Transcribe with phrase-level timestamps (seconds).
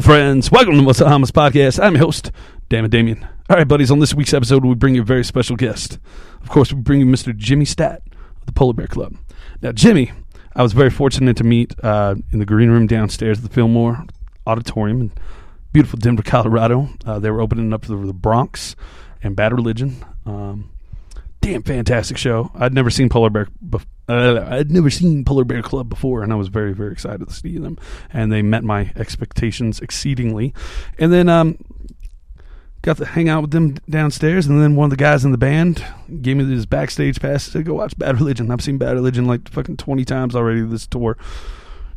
[0.00, 0.50] friends.
[0.50, 1.82] Welcome to Mostly Harmless podcast.
[1.82, 2.32] I'm your host,
[2.68, 3.28] Damon Damien.
[3.48, 3.90] All right, buddies.
[3.90, 5.98] On this week's episode, we bring you a very special guest.
[6.42, 7.36] Of course, we bring you Mr.
[7.36, 8.02] Jimmy Stadt
[8.40, 9.14] of the Polar Bear Club.
[9.62, 10.10] Now, Jimmy,
[10.56, 14.04] I was very fortunate to meet uh, in the green room downstairs at the Fillmore
[14.46, 15.12] Auditorium in
[15.72, 16.88] beautiful Denver, Colorado.
[17.06, 18.74] Uh, they were opening up for the Bronx
[19.22, 20.04] and Bad Religion.
[20.26, 20.70] Um,
[21.44, 22.50] damn fantastic show.
[22.54, 23.48] I'd never seen Polar Bear.
[24.08, 27.34] Uh, I'd never seen Polar Bear Club before, and I was very very excited to
[27.34, 27.78] see them.
[28.12, 30.54] And they met my expectations exceedingly.
[30.98, 31.58] And then um,
[32.82, 34.46] got to hang out with them downstairs.
[34.46, 35.84] And then one of the guys in the band
[36.22, 37.50] gave me this backstage pass.
[37.50, 40.86] to "Go watch Bad Religion." I've seen Bad Religion like fucking twenty times already this
[40.86, 41.16] tour.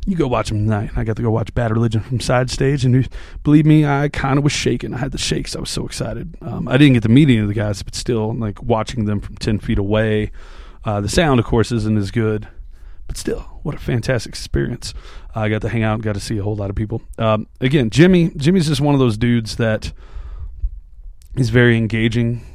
[0.07, 0.91] You go watch them tonight.
[0.95, 3.09] I got to go watch Bad Religion from side stage, and
[3.43, 4.93] believe me, I kind of was shaking.
[4.93, 5.53] I had the shakes.
[5.53, 6.33] I was so excited.
[6.41, 9.19] Um, I didn't get to meet any of the guys, but still, like watching them
[9.19, 10.31] from ten feet away.
[10.85, 12.47] Uh, the sound, of course, isn't as good,
[13.07, 14.93] but still, what a fantastic experience!
[15.35, 17.01] Uh, I got to hang out, got to see a whole lot of people.
[17.17, 19.91] Um, again, Jimmy, Jimmy's just one of those dudes that
[21.35, 22.45] is very engaging,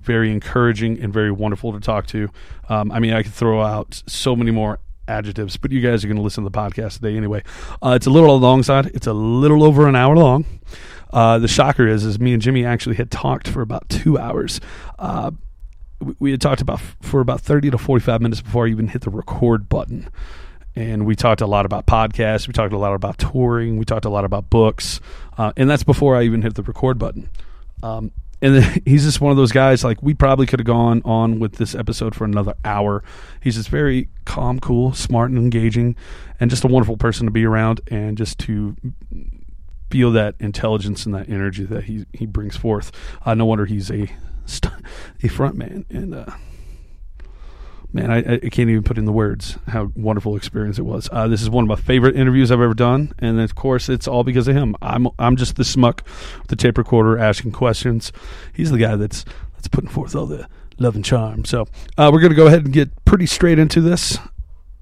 [0.00, 2.30] very encouraging, and very wonderful to talk to.
[2.70, 6.08] Um, I mean, I could throw out so many more adjectives, but you guys are
[6.08, 7.42] going to listen to the podcast today anyway.
[7.82, 8.86] Uh, it's a little alongside.
[8.86, 10.44] It's a little over an hour long.
[11.12, 14.60] Uh, the shocker is, is me and Jimmy actually had talked for about two hours.
[14.98, 15.32] Uh,
[16.00, 19.02] we, we had talked about for about thirty to forty-five minutes before I even hit
[19.02, 20.08] the record button,
[20.74, 22.46] and we talked a lot about podcasts.
[22.46, 23.76] We talked a lot about touring.
[23.76, 25.00] We talked a lot about books,
[25.36, 27.28] uh, and that's before I even hit the record button.
[27.82, 31.38] Um, and he's just one of those guys like we probably could have gone on
[31.38, 33.02] with this episode for another hour.
[33.40, 35.96] He's just very calm cool smart and engaging
[36.40, 38.76] and just a wonderful person to be around and just to
[39.90, 42.92] feel that intelligence and that energy that he he brings forth.
[43.24, 44.10] Uh, no wonder he's a
[45.22, 46.26] a front man and uh
[47.92, 51.08] man, I, I can't even put in the words how wonderful experience it was.
[51.12, 54.08] Uh, this is one of my favorite interviews I've ever done, and of course, it's
[54.08, 54.76] all because of him.
[54.80, 56.02] I'm I'm just the smuck
[56.38, 58.12] with the tape recorder asking questions.
[58.52, 60.48] He's the guy that's that's putting forth all the
[60.78, 61.44] love and charm.
[61.44, 61.66] So
[61.96, 64.18] uh, we're going to go ahead and get pretty straight into this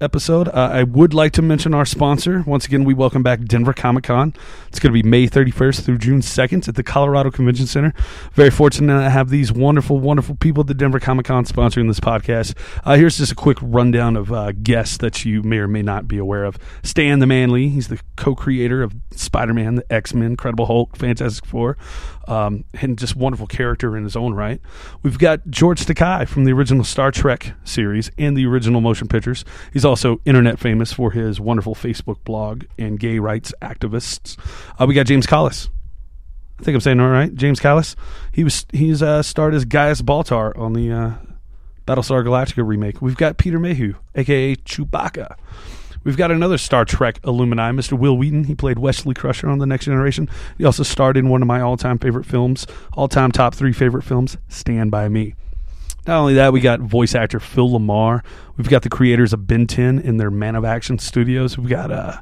[0.01, 0.47] episode.
[0.49, 2.43] Uh, I would like to mention our sponsor.
[2.45, 4.33] Once again, we welcome back Denver Comic Con.
[4.67, 7.93] It's going to be May 31st through June 2nd at the Colorado Convention Center.
[8.33, 11.99] Very fortunate to have these wonderful, wonderful people at the Denver Comic Con sponsoring this
[11.99, 12.57] podcast.
[12.83, 16.07] Uh, here's just a quick rundown of uh, guests that you may or may not
[16.07, 16.57] be aware of.
[16.83, 20.65] Stan the Man Lee, he's the co creator of Spider Man, the X Men, Incredible
[20.65, 21.77] Hulk, Fantastic Four
[22.27, 24.61] um, and just wonderful character in his own right.
[25.03, 29.45] We've got George Takei from the original Star Trek series and the original motion pictures.
[29.73, 34.37] He's also internet famous for his wonderful Facebook blog and gay rights activists.
[34.79, 35.69] Uh, we got James Callis.
[36.59, 37.33] I think I'm saying all right.
[37.33, 37.95] James Callis.
[38.31, 41.13] He was he's uh, starred as Gaius Baltar on the uh,
[41.87, 43.01] Battlestar Galactica remake.
[43.01, 45.35] We've got Peter Mayhew, aka Chewbacca.
[46.03, 47.97] We've got another Star Trek alumni, Mr.
[47.97, 48.45] Wil Wheaton.
[48.45, 50.27] He played Wesley Crusher on The Next Generation.
[50.57, 53.73] He also starred in one of my all time favorite films, all time top three
[53.73, 55.35] favorite films, Stand By Me.
[56.07, 58.23] Not only that, we got voice actor Phil LaMarr.
[58.57, 61.57] We've got the creators of Ben 10 in their Man of Action studios.
[61.57, 62.21] We've got, uh,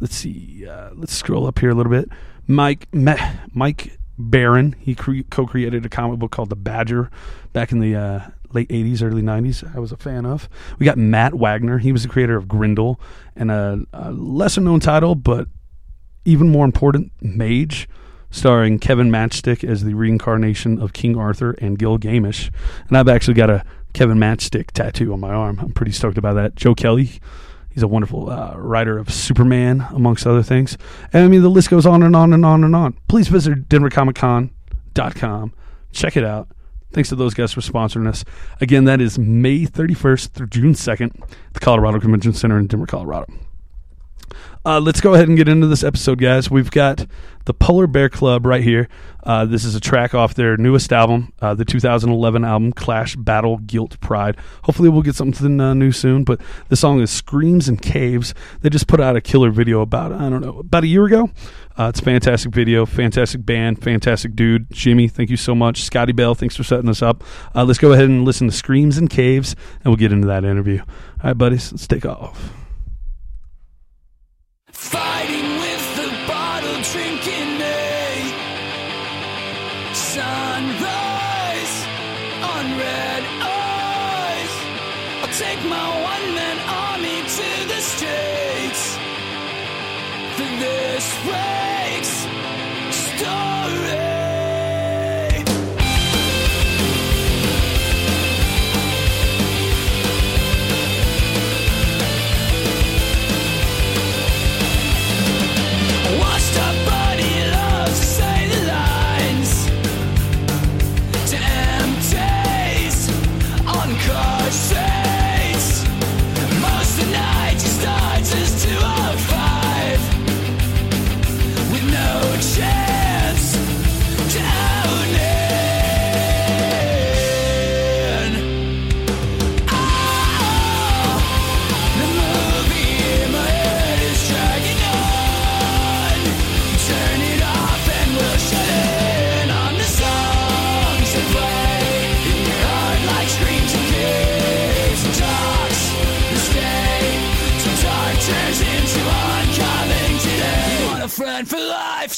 [0.00, 2.08] let's see, uh, let's scroll up here a little bit.
[2.48, 4.74] Mike, Mike Baron.
[4.80, 7.10] He cre- co-created a comic book called The Badger
[7.52, 8.20] back in the uh,
[8.52, 9.74] late 80s, early 90s.
[9.74, 10.48] I was a fan of.
[10.78, 11.78] We got Matt Wagner.
[11.78, 13.00] He was the creator of Grendel
[13.36, 15.48] and a, a lesser known title, but
[16.24, 17.88] even more important, Mage,
[18.30, 22.50] starring Kevin Matchstick as the reincarnation of King Arthur and Gilgamesh.
[22.88, 25.58] And I've actually got a Kevin Matchstick tattoo on my arm.
[25.60, 26.54] I'm pretty stoked about that.
[26.54, 27.20] Joe Kelly.
[27.72, 30.76] He's a wonderful uh, writer of Superman, amongst other things.
[31.12, 32.96] And I mean, the list goes on and on and on and on.
[33.06, 35.52] Please visit DenverComicCon.com.
[35.92, 36.48] Check it out.
[36.92, 38.24] Thanks to those guys for sponsoring us.
[38.60, 42.86] Again, that is May 31st through June 2nd at the Colorado Convention Center in Denver,
[42.86, 43.26] Colorado.
[44.62, 46.50] Uh, let's go ahead and get into this episode, guys.
[46.50, 47.06] We've got
[47.46, 48.88] the Polar Bear Club right here.
[49.24, 53.56] Uh, this is a track off their newest album, uh, the 2011 album, Clash Battle
[53.56, 54.36] Guilt Pride.
[54.64, 56.24] Hopefully, we'll get something uh, new soon.
[56.24, 58.34] But the song is Screams in Caves.
[58.60, 61.30] They just put out a killer video about, I don't know, about a year ago.
[61.78, 64.70] Uh, it's a fantastic video, fantastic band, fantastic dude.
[64.70, 65.84] Jimmy, thank you so much.
[65.84, 67.24] Scotty Bell, thanks for setting us up.
[67.54, 70.44] Uh, let's go ahead and listen to Screams in Caves, and we'll get into that
[70.44, 70.80] interview.
[70.80, 70.86] All
[71.24, 72.59] right, buddies, let's take off.
[74.80, 78.32] Fighting with the bottle, drinking a
[79.92, 81.76] sunrise
[82.42, 84.54] on red eyes.
[85.20, 88.96] I'll take my one man army to the streets
[90.36, 91.69] for this week's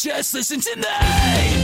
[0.03, 1.62] Just listen to me.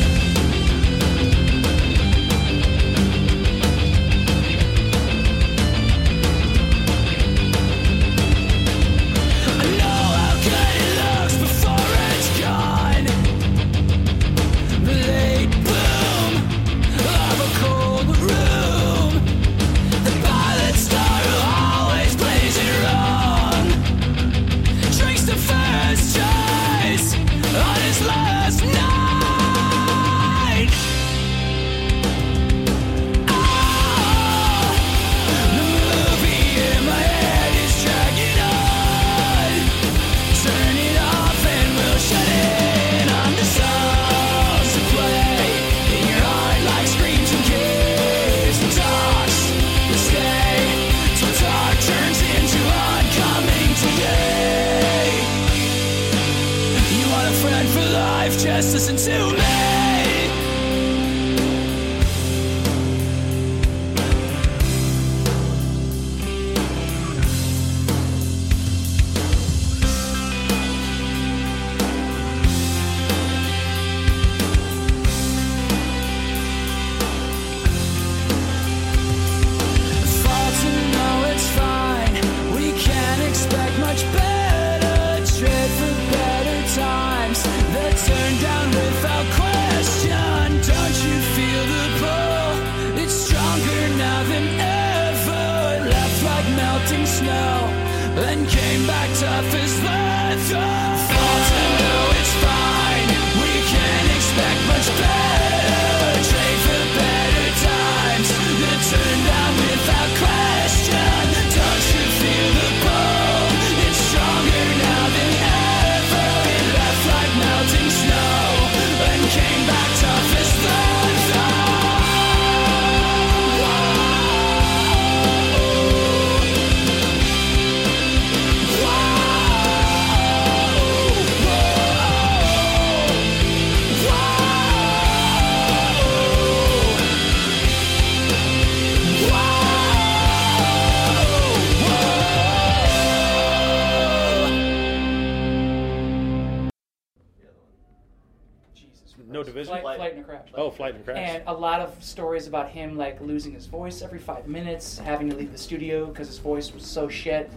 [150.52, 150.62] Crash.
[150.64, 151.18] Oh, flight and crash.
[151.18, 155.28] And a lot of stories about him like losing his voice every five minutes, having
[155.30, 157.50] to leave the studio because his voice was so shit.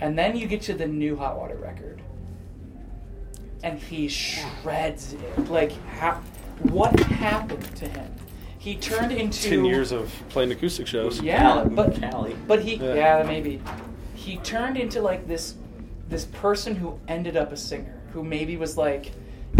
[0.00, 2.02] And then you get to the new Hot Water record,
[3.62, 5.48] and he shreds it.
[5.50, 6.20] Like, how,
[6.62, 8.10] what happened to him?
[8.58, 11.20] He turned into Ten years of playing acoustic shows.
[11.20, 12.34] yeah, but Cali.
[12.46, 12.94] but he Yeah.
[12.94, 13.22] yeah.
[13.26, 13.60] maybe
[14.14, 15.54] he turned into like this
[16.08, 19.12] this person who ended up a singer who maybe was like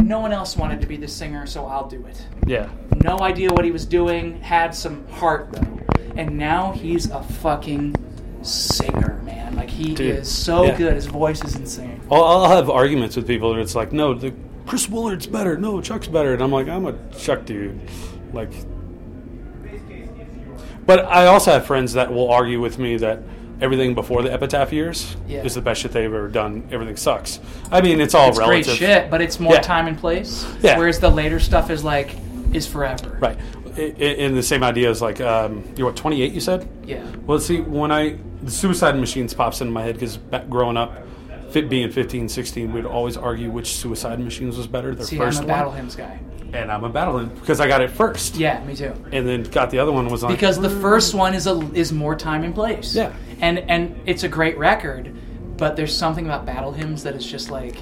[0.03, 2.27] no one else wanted to be the singer so I'll do it.
[2.47, 2.69] Yeah.
[3.03, 5.81] No idea what he was doing, had some heart though.
[6.17, 7.97] And now he's a fucking
[8.43, 9.57] singer, man.
[9.57, 10.77] Like he Dude, is so yeah.
[10.77, 10.95] good.
[10.95, 12.01] His voice is insane.
[12.11, 14.35] I'll, I'll have arguments with people that it's like, no, the
[14.67, 15.57] Chris Wollard's better.
[15.57, 16.35] No, Chuck's better.
[16.35, 17.81] And I'm like, I'm a Chuck dude.
[18.33, 18.53] Like,
[20.87, 23.23] but I also have friends that will argue with me that
[23.61, 25.43] everything before the Epitaph years Yeah.
[25.45, 26.65] is the best shit they've ever done.
[26.73, 27.41] Everything sucks.
[27.71, 28.67] I mean, it's all It's relative.
[28.67, 29.61] great shit, but it's more Yeah.
[29.61, 30.47] time and place.
[30.63, 30.79] Yeah.
[30.79, 32.11] Whereas the later stuff is like
[32.53, 33.17] is forever.
[33.21, 33.37] Right.
[33.77, 36.69] I- I- And the same idea is like, um, you're what, 28, you said?
[36.87, 36.99] Yeah.
[37.27, 40.19] Well, see, when I the Suicide Machines pops into my head because
[40.51, 40.93] growing up,
[41.69, 44.95] being 15, 16, we'd always argue which Suicide Machines was better.
[44.95, 46.19] Their See, first I'm a one, battle hymns guy.
[46.55, 48.95] And I'm a battle hymn because I got it first, Yeah, me too.
[49.13, 50.81] and then got the other one was on because the hmm.
[50.81, 52.95] first one is a is more time and place.
[52.95, 53.13] Yeah.
[53.41, 55.15] and and it's a great record,
[55.57, 57.77] but there's something about battle hymns that is just like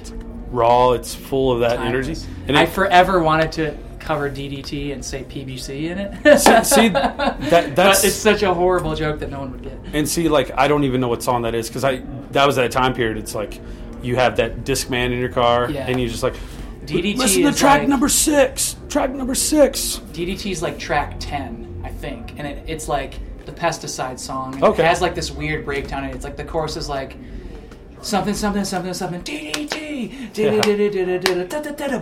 [0.49, 0.91] raw.
[0.91, 2.15] It's full of that energy.
[2.15, 2.27] timeless.
[2.47, 6.37] And I it, forever wanted to cover DDT and say PBC in it.
[6.39, 7.17] See- see, that-
[7.49, 9.77] but that's- it's such a horrible joke that no one would get.
[9.93, 12.01] and see, like I don't even know what song that is because I
[12.31, 13.17] that was that time period.
[13.17, 13.61] It's like
[14.01, 15.87] you have that Discman in your car, Yeah.
[15.87, 16.35] and you're just like
[16.85, 18.75] DDT listen to track like- number six.
[18.89, 20.01] Track number six.
[20.11, 24.53] DDT's like track ten, I think, and it, it's like the pesticide song.
[24.55, 24.83] And Okay.
[24.83, 27.15] It has like this weird breakdown, and it's like the chorus is like
[28.01, 29.21] something, something, something, something.
[29.21, 30.33] DDT,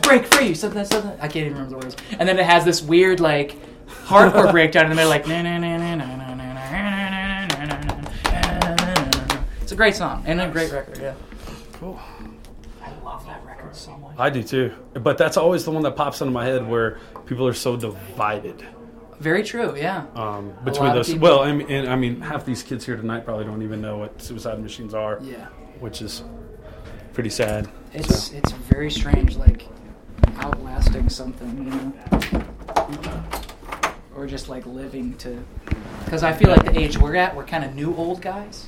[0.01, 1.11] break free, something, something.
[1.19, 1.95] I can't even remember the words.
[2.19, 3.55] And then it has this weird like
[4.05, 5.27] hardcore breakdown in the middle, like.
[5.27, 9.43] na na na na na na na na na na na na na na.
[9.61, 10.97] It's a great song and a great record.
[11.01, 11.13] Yeah.
[11.73, 11.99] Cool.
[12.83, 14.00] I love that record so much.
[14.17, 17.47] I do too, but that's always the one that pops into my head where people
[17.47, 18.63] are so divided
[19.19, 19.75] Very true.
[19.77, 20.05] Yeah.
[20.15, 21.13] um, between those.
[21.15, 23.97] Well, I mean, and, I mean, half these kids here tonight probably don't even know
[23.97, 25.45] what suicide machines are, Yeah.
[25.79, 26.23] which is
[27.13, 27.69] pretty sad.
[27.93, 29.35] It's it's very strange.
[29.37, 29.65] Like
[30.37, 31.93] outlasting something, you know,
[34.15, 35.43] or just like living to.
[36.05, 38.67] Because I feel like the age we're at, we're kind of new old guys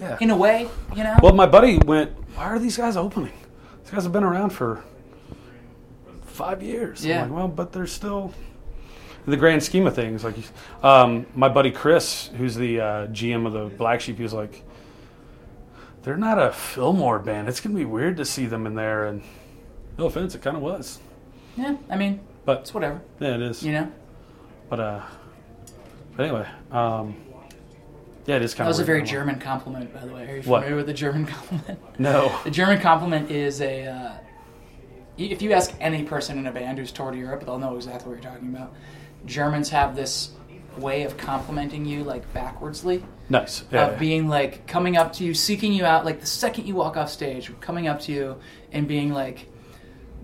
[0.00, 0.16] Yeah.
[0.20, 1.16] in a way, you know.
[1.22, 2.10] Well, my buddy went.
[2.34, 3.32] Why are these guys opening?
[3.92, 4.82] Guys have been around for
[6.24, 7.04] five years.
[7.04, 7.22] I'm Yeah.
[7.24, 8.32] like, well, but they're still.
[9.26, 10.34] In the grand scheme of things, like
[10.82, 14.64] um, my buddy Chris, who's the uh, GM of the Black Sheep, he was like,
[16.02, 17.48] "They're not a Fillmore band.
[17.48, 19.22] It's gonna be weird to see them in there." And
[19.96, 20.98] no offense, it kind of was,
[21.56, 23.62] yeah, I mean, but it's whatever, yeah, it is.
[23.62, 23.92] you know.
[24.68, 25.00] But uh,
[26.16, 27.14] but anyway, um,
[28.26, 30.30] yeah, it is kind That of was a very German compliment, by the way.
[30.30, 30.60] Are you What?
[30.60, 31.78] familiar with the German compliment?
[31.98, 33.86] No, The German compliment is a.
[33.86, 34.12] Uh,
[35.18, 38.22] if you ask any person in a band who's toured Europe, they'll know exactly what
[38.22, 38.72] you're talking about.
[39.26, 40.30] Germans have this
[40.78, 43.62] way of complimenting you, like backwardsly, nice.
[43.70, 46.74] Yeah, of being like coming up to you, seeking you out, like the second you
[46.74, 48.36] walk off stage, coming up to you
[48.72, 49.46] and being like,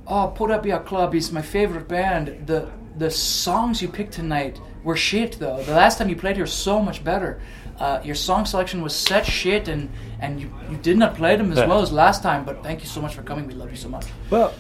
[0.07, 2.47] "Oh, Polar Bear Club is my favorite band.
[2.47, 5.63] The the songs you picked tonight were shit, though.
[5.63, 7.41] The last time you played here was so much better.
[7.79, 9.89] Uh, your song selection was such shit, and
[10.21, 11.67] and you, you did not play them as Yeah.
[11.67, 12.45] well as last time.
[12.45, 13.47] But thank you so much for coming.
[13.47, 14.07] We love you so much.
[14.31, 14.53] Well,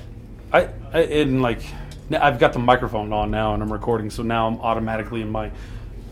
[0.52, 1.62] I, I in like
[2.12, 5.50] I've got the microphone on now and I'm recording, so now I'm automatically in my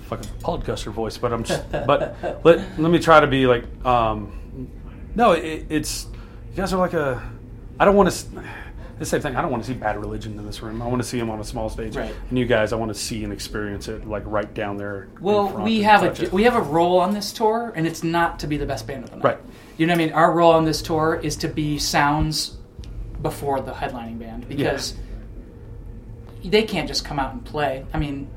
[0.08, 1.16] fucking podcaster voice.
[1.16, 4.68] But I'm just, but let let me try to be like um
[5.14, 6.06] no it, it's
[6.50, 7.22] you guys are like a
[7.78, 8.42] I don't want to
[8.98, 11.02] the same thing I don't want to see bad religion in this room I want
[11.02, 12.14] to see them on a small stage Right.
[12.30, 15.48] and you guys I want to see and experience it like right down there Well,
[15.62, 16.32] we have a it.
[16.32, 19.04] we have a role on this tour, and it's not to be the best band
[19.04, 19.24] of the night.
[19.24, 19.38] Right.
[19.76, 20.12] You know what I mean?
[20.14, 22.56] Our role on this tour is to be sounds
[23.22, 24.94] before the headlining band because
[26.44, 27.84] they can't just come out and play.
[27.92, 28.28] I mean,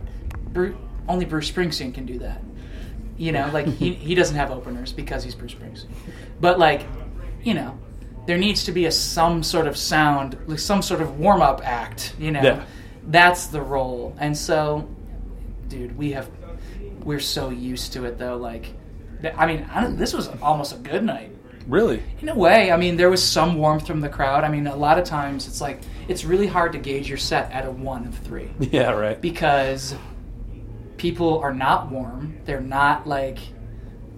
[0.52, 2.42] Bru- only Bruce Springsteen can do that.
[3.18, 5.90] You know, like he, he doesn't have openers because he's Bruce Springsteen.
[6.42, 6.86] But like,
[7.44, 7.78] you know,
[8.30, 11.62] there needs to be a some sort of sound, like some sort of warm up
[11.66, 12.14] act.
[12.20, 12.64] You know, Yeah.
[13.08, 14.16] that's the role.
[14.20, 14.88] And so,
[15.68, 16.30] dude, we have
[17.04, 18.38] we're so used to it though.
[18.38, 18.72] Like,
[19.36, 21.32] I mean, I this was almost a good night
[21.68, 22.72] really in a way.
[22.72, 24.44] I mean, there was some warmth from the crowd.
[24.44, 27.52] I mean, a lot of times it's like it's really hard to gauge your set
[27.52, 29.96] at a one of three yeah right because
[30.98, 32.38] people are not warm.
[32.46, 33.40] They're not like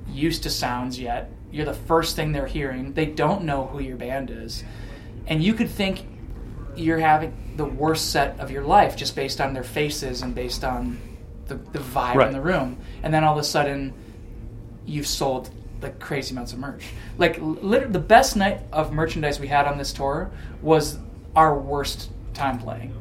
[0.10, 1.32] used to sounds yet.
[1.52, 2.94] You're the first thing they're hearing.
[2.94, 4.64] They don't know who your band is.
[5.28, 6.06] And you could think
[6.76, 10.64] you're having the worst set of your life just based on their faces and based
[10.64, 10.98] on
[11.48, 12.28] the, the vibe Right.
[12.28, 12.78] in the room.
[13.04, 13.94] And then all of a sudden,
[14.86, 15.50] you've sold
[15.82, 16.86] like crazy amounts of merch.
[17.18, 20.32] Like literally, the best night of merchandise we had on this tour
[20.62, 20.98] was
[21.36, 22.94] our worst time playing.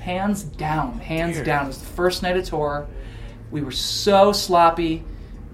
[0.00, 1.64] Hands down, hands down.
[1.64, 2.86] It was the first night of tour.
[3.50, 5.04] We were so sloppy.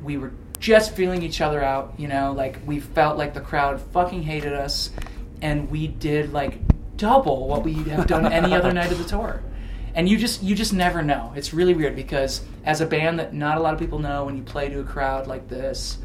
[0.03, 1.95] We were just feeling each other out.
[1.99, 4.91] You know, like we felt like the crowd fucking hated us,
[5.43, 6.59] and we did like
[6.97, 9.43] double what we have done any other night of the tour.
[9.95, 11.33] And you just you just never know.
[11.37, 14.37] It's really weird because as a band that not a lot of people know, when
[14.37, 15.99] you play to a crowd like this,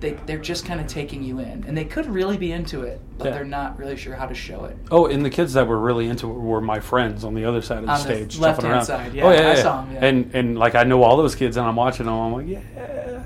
[0.00, 3.00] they they're just kind of taking you in, and they could really be into it,
[3.18, 3.30] but Yeah.
[3.32, 4.76] they're not really sure how to show it.
[4.90, 7.62] Oh, and the kids that were really into it were my friends on the other
[7.62, 8.84] side of the the stage, left-hand jumping around.
[8.84, 9.24] side, yeah.
[9.24, 9.94] oh yeah, I saw them.
[9.94, 10.04] yeah.
[10.04, 12.14] And and like I know all those kids, and I'm watching them.
[12.14, 13.22] I'm like, yeah,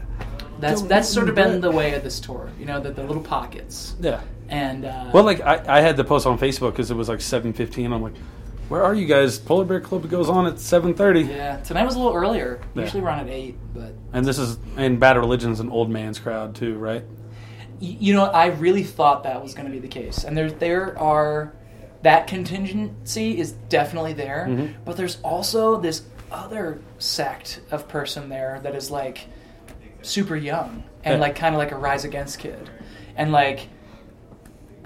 [0.61, 3.23] That's that's sort of been the way of this tour, you know, the, the little
[3.23, 3.95] pockets.
[4.01, 4.21] yeah.
[4.49, 7.21] And uh, Well, like I, I had to post on Facebook because it was like
[7.21, 7.93] 7:15.
[7.95, 8.15] I'm like,
[8.71, 9.39] where are you guys?
[9.39, 12.59] Polar Bear Club goes on at 7:30, yeah, tonight was a little earlier.
[12.75, 12.83] Yeah.
[12.85, 16.19] Usually we're on at eight, but and this is and Bad Religion's an old man's
[16.19, 17.05] crowd too, right?
[17.83, 20.51] y- you know, I really thought that was going to be the case, and there
[20.51, 21.53] there are
[22.03, 24.75] that contingency is definitely there, Mhm.
[24.87, 29.27] but there's also this other sect of person there that is like
[30.03, 31.21] super young and Yeah.
[31.21, 32.71] like kind of like a Rise Against kid,
[33.17, 33.69] and like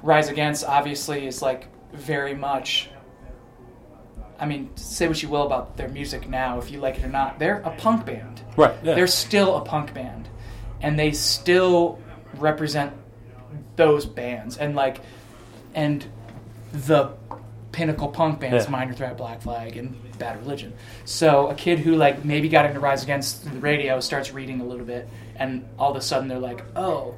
[0.02, 2.90] Rise Against obviously is like very much.
[4.38, 7.08] I mean, say what you will about their music now, if you like it or
[7.08, 8.74] not, they're a punk band Right.
[8.82, 8.94] Yeah.
[8.94, 10.28] they're still a punk band
[10.80, 11.98] and they still
[12.36, 12.92] represent
[13.76, 15.00] those bands and like
[15.74, 16.04] and
[16.72, 17.10] the
[17.72, 18.70] pinnacle punk bands Yeah.
[18.70, 20.72] minor threat black flag and bad religion
[21.04, 24.64] so a kid who like maybe got into rise against the radio starts reading a
[24.64, 27.14] little bit and all of a sudden they're like oh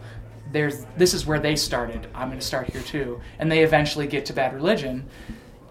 [0.53, 4.07] there's this is where they started i'm going to start here too and they eventually
[4.07, 5.07] get to bad religion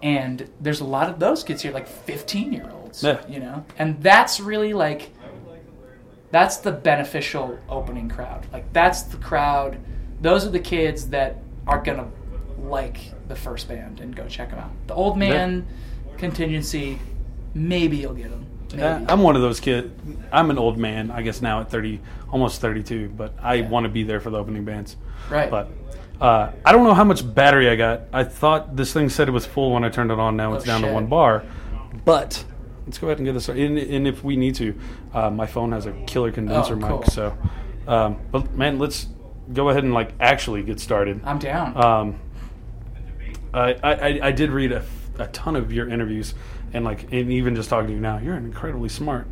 [0.02, 3.20] and there's a lot of those kids here like 15 year olds Yeah.
[3.28, 5.10] you know and that's really like
[6.30, 8.46] that's the beneficial opening crowd.
[8.52, 9.78] Like that's the crowd.
[10.20, 11.36] Those are the kids that
[11.66, 12.08] are gonna
[12.58, 12.98] like
[13.28, 14.70] the first band and go check them out.
[14.88, 15.66] The old man
[16.18, 16.98] contingency,
[17.54, 18.46] maybe you'll get them.
[18.80, 19.88] Uh, I'm one of those kids.
[20.32, 22.00] I'm an old man, I guess now at 30,
[22.32, 23.68] almost 32, but I Yeah.
[23.68, 24.96] want to be there for the opening bands.
[25.30, 25.48] right.
[25.50, 25.70] But
[26.20, 28.02] Uh, I don't know how much battery I got.
[28.12, 30.36] I thought this thing said it was full when I turned it on.
[30.36, 31.44] Now it's Oh, down to one bar.
[32.04, 32.42] But
[32.86, 33.64] let's go ahead and get this started.
[33.70, 34.78] And, and if we need to,
[35.12, 36.98] uh, my phone has a killer condenser Oh, cool.
[37.00, 37.10] mic.
[37.10, 37.36] So,
[37.86, 39.08] um, but man, let's
[39.52, 41.20] go ahead and like actually get started.
[41.24, 41.76] I'm down.
[41.76, 42.20] Um,
[43.52, 44.84] I, I, I did read a,
[45.18, 46.34] a ton of your interviews,
[46.72, 49.26] and like, and even just talking to you now, you're an incredibly smart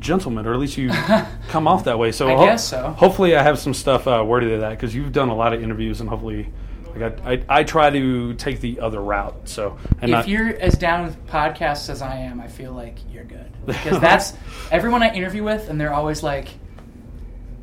[0.00, 0.90] gentleman, or at least you
[1.48, 2.12] come off that way.
[2.12, 2.90] So I ho- guess so.
[2.90, 5.62] Hopefully, I have some stuff uh, worded to that because you've done a lot of
[5.62, 6.48] interviews, and hopefully,
[6.94, 9.48] like I, I, I try to take the other route.
[9.48, 13.24] So, if not, you're as down with podcasts as I am, I feel like you're
[13.24, 14.34] good because that's
[14.70, 16.48] everyone I interview with, and they're always like,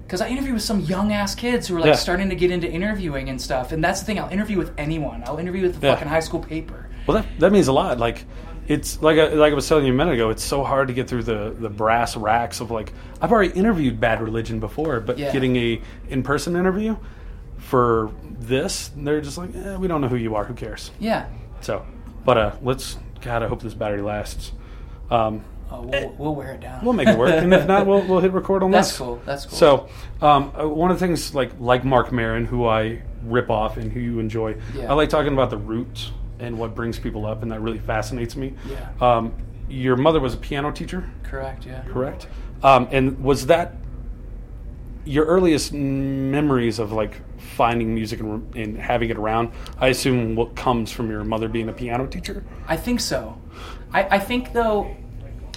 [0.06, 1.96] because I interview with some young ass kids who are like Yeah.
[1.96, 4.20] starting to get into interviewing and stuff, and that's the thing.
[4.20, 5.24] I'll interview with anyone.
[5.26, 5.94] I'll interview with the Yeah.
[5.96, 6.90] fucking high school paper.
[7.08, 7.98] Well, that, that means a lot.
[8.00, 8.26] Like,
[8.68, 10.30] it's like I, like I was telling you a minute ago.
[10.30, 14.00] It's so hard to get through the, the brass racks of like I've already interviewed
[14.00, 15.32] Bad Religion before, but Yeah.
[15.32, 16.96] getting a in person interview
[17.58, 20.44] for this, they're just like, eh, we don't know who you are.
[20.46, 20.92] Who cares?
[21.00, 21.28] Yeah.
[21.62, 21.86] So,
[22.26, 24.52] but uh, let's God, I hope this battery lasts.
[25.10, 26.86] Um, Oh, we'll, we'll wear it down.
[26.86, 28.98] we'll make it work, and if not, we'll we'll hit record on That's this.
[29.00, 29.22] That's cool.
[29.26, 29.58] That's cool.
[29.58, 29.90] So,
[30.22, 33.92] um, uh, one of the things like like Marc Maron, who I rip off and
[33.92, 34.92] who you enjoy, Yeah.
[34.92, 38.36] I like talking about the roots and what brings people up, and that really fascinates
[38.36, 38.54] me.
[38.70, 38.90] Yeah.
[39.02, 39.34] Um,
[39.70, 41.66] your mother was a piano teacher, correct.
[41.66, 41.84] Yeah.
[41.84, 42.28] correct?
[42.64, 43.76] Um, and was that
[45.06, 49.52] your earliest memories of like finding music and, and having it around?
[49.80, 52.44] I assume what comes from your mother being a piano teacher.
[52.68, 53.40] I think so.
[53.94, 54.96] I, I think though,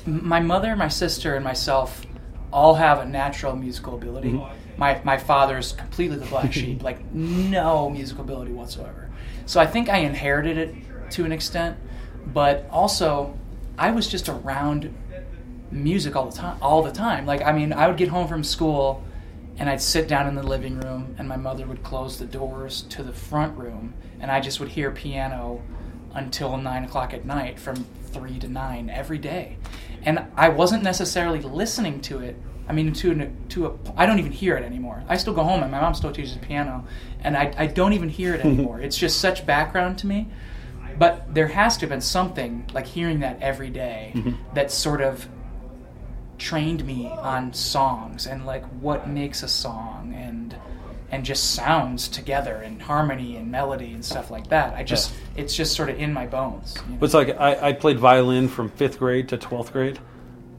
[0.07, 2.05] my mother, my sister, and myself
[2.53, 4.33] all have a natural musical ability.
[4.33, 4.81] Mm-hmm.
[4.81, 9.08] My my father's completely the black sheep, like no musical ability whatsoever.
[9.49, 10.75] So I think I inherited it
[11.13, 11.79] to an extent,
[12.27, 13.37] but also
[13.79, 14.95] I was just around
[15.71, 16.59] music all the time.
[16.61, 17.25] All the time.
[17.25, 19.03] Like I mean, I would get home from school.
[19.61, 22.83] And I'd sit down in the living room, and my mother would close the doors
[22.91, 25.61] to the front room, and I just would hear piano
[26.15, 29.57] until nine o'clock at night from three to nine every day.
[30.05, 32.37] And I wasn't necessarily listening to it.
[32.69, 35.03] I mean, to an, to a, I don't even hear it anymore.
[35.09, 36.85] I still go home and my mom still teaches piano,
[37.21, 38.81] and I, I don't even hear it anymore.
[38.81, 40.29] it's just such background to me.
[40.99, 44.33] But there has to have been something like hearing that every day mm-hmm.
[44.55, 45.29] that sort of
[46.39, 50.57] trained me on songs and like what makes a song and
[51.11, 54.75] and just sounds together and harmony and melody and stuff like that.
[54.75, 56.77] I just it's just sort of in my bones.
[56.87, 57.05] you know?
[57.05, 59.99] It's like I, I played violin from fifth grade to twelfth grade.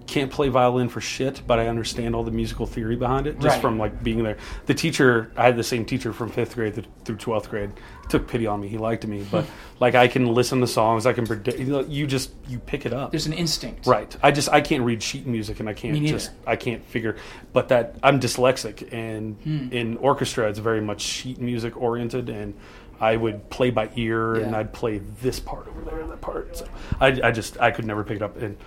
[0.09, 3.53] Can't play violin for shit, but I understand all the musical theory behind it just
[3.53, 3.61] Right.
[3.61, 4.37] from like being there.
[4.65, 7.69] The teacher, I had the same teacher from fifth grade through twelfth grade.
[8.07, 8.67] Took pity on me.
[8.69, 9.45] He liked me, but
[9.79, 11.05] like I can listen to songs.
[11.05, 11.59] I can predict.
[11.59, 13.11] You, know, you just you pick it up.
[13.11, 13.85] There's an instinct.
[13.85, 14.17] Right.
[14.23, 17.15] I just I can't read sheet music and I can't just I can't figure.
[17.53, 19.67] But that I'm dyslexic and Hmm.
[19.71, 22.55] in orchestra it's very much sheet music oriented and
[22.99, 26.57] I would play by ear and I'd play this part over there and that part.
[26.57, 26.67] So
[26.99, 28.41] I, I just I could never pick it up.
[28.41, 28.57] And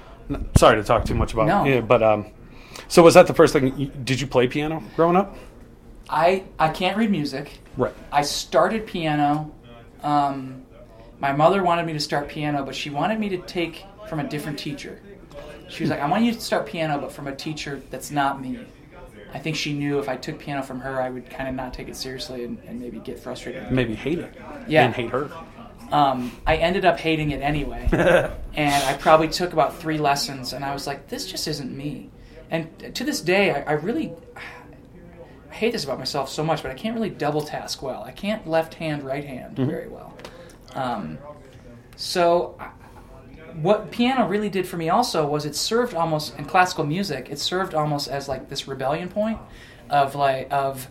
[0.57, 1.65] sorry to talk too much about No.
[1.65, 1.75] it.
[1.75, 2.27] Yeah, but um,
[2.89, 3.77] so was that the first thing?
[3.79, 5.37] You, did you play piano growing up?
[6.09, 7.59] I I can't read music.
[7.77, 7.95] Right.
[8.11, 9.53] I started piano.
[10.03, 10.63] Um,
[11.21, 14.25] my mother wanted me to start piano, but she wanted me to take from a
[14.25, 15.01] different teacher.
[15.69, 18.41] She was like, "I want you to start piano, but from a teacher that's not
[18.43, 18.59] me."
[19.35, 21.73] I think she knew if I took piano from her, I would kind of not
[21.73, 23.71] take it seriously and, and maybe get frustrated.
[23.73, 24.35] Maybe hate it.
[24.69, 24.85] Yeah.
[24.85, 25.31] And hate her.
[25.93, 27.87] Um, I ended up hating it anyway,
[28.55, 32.11] and I probably took about three lessons, and I was like, "This just isn't me."
[32.51, 34.13] And to this day, I, I really
[35.51, 38.03] I hate this about myself so much, but I can't really double task well.
[38.05, 40.17] I can't left hand, right hand very well.
[40.75, 41.19] Um,
[41.97, 42.71] so, I-
[43.61, 47.29] what piano really did for me also was it served almost in classical music.
[47.31, 49.39] It served almost as like this rebellion point
[49.91, 50.89] of like of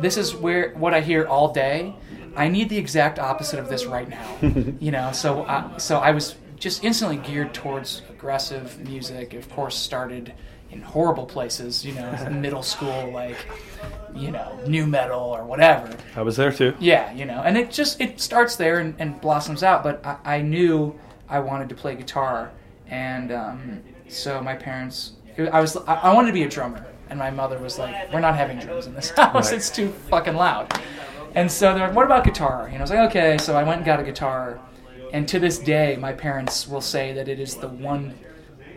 [0.00, 1.94] this is where what I hear all day.
[2.34, 4.38] I need the exact opposite of this right now.
[4.80, 9.34] you know, so I, so I was just instantly geared towards aggressive music.
[9.34, 10.32] Of course, started
[10.70, 11.84] in horrible places.
[11.84, 13.36] You know, middle school, like
[14.14, 15.94] you know, new metal or whatever.
[16.16, 16.74] I was there too.
[16.78, 19.82] Yeah, you know, and it just it starts there and, and blossoms out.
[19.82, 22.50] But I, I knew I wanted to play guitar,
[22.86, 27.18] and um, so my parents, I was I, I wanted to be a drummer, and
[27.18, 29.56] my mother was like, "We're not having drums in this house; Right.
[29.58, 30.72] it's too fucking loud."
[31.34, 33.76] And so they're like, "What about guitar?" And I was like, "Okay." So I went
[33.76, 34.58] and got a guitar,
[35.12, 38.14] and to this day, my parents will say that it is the one,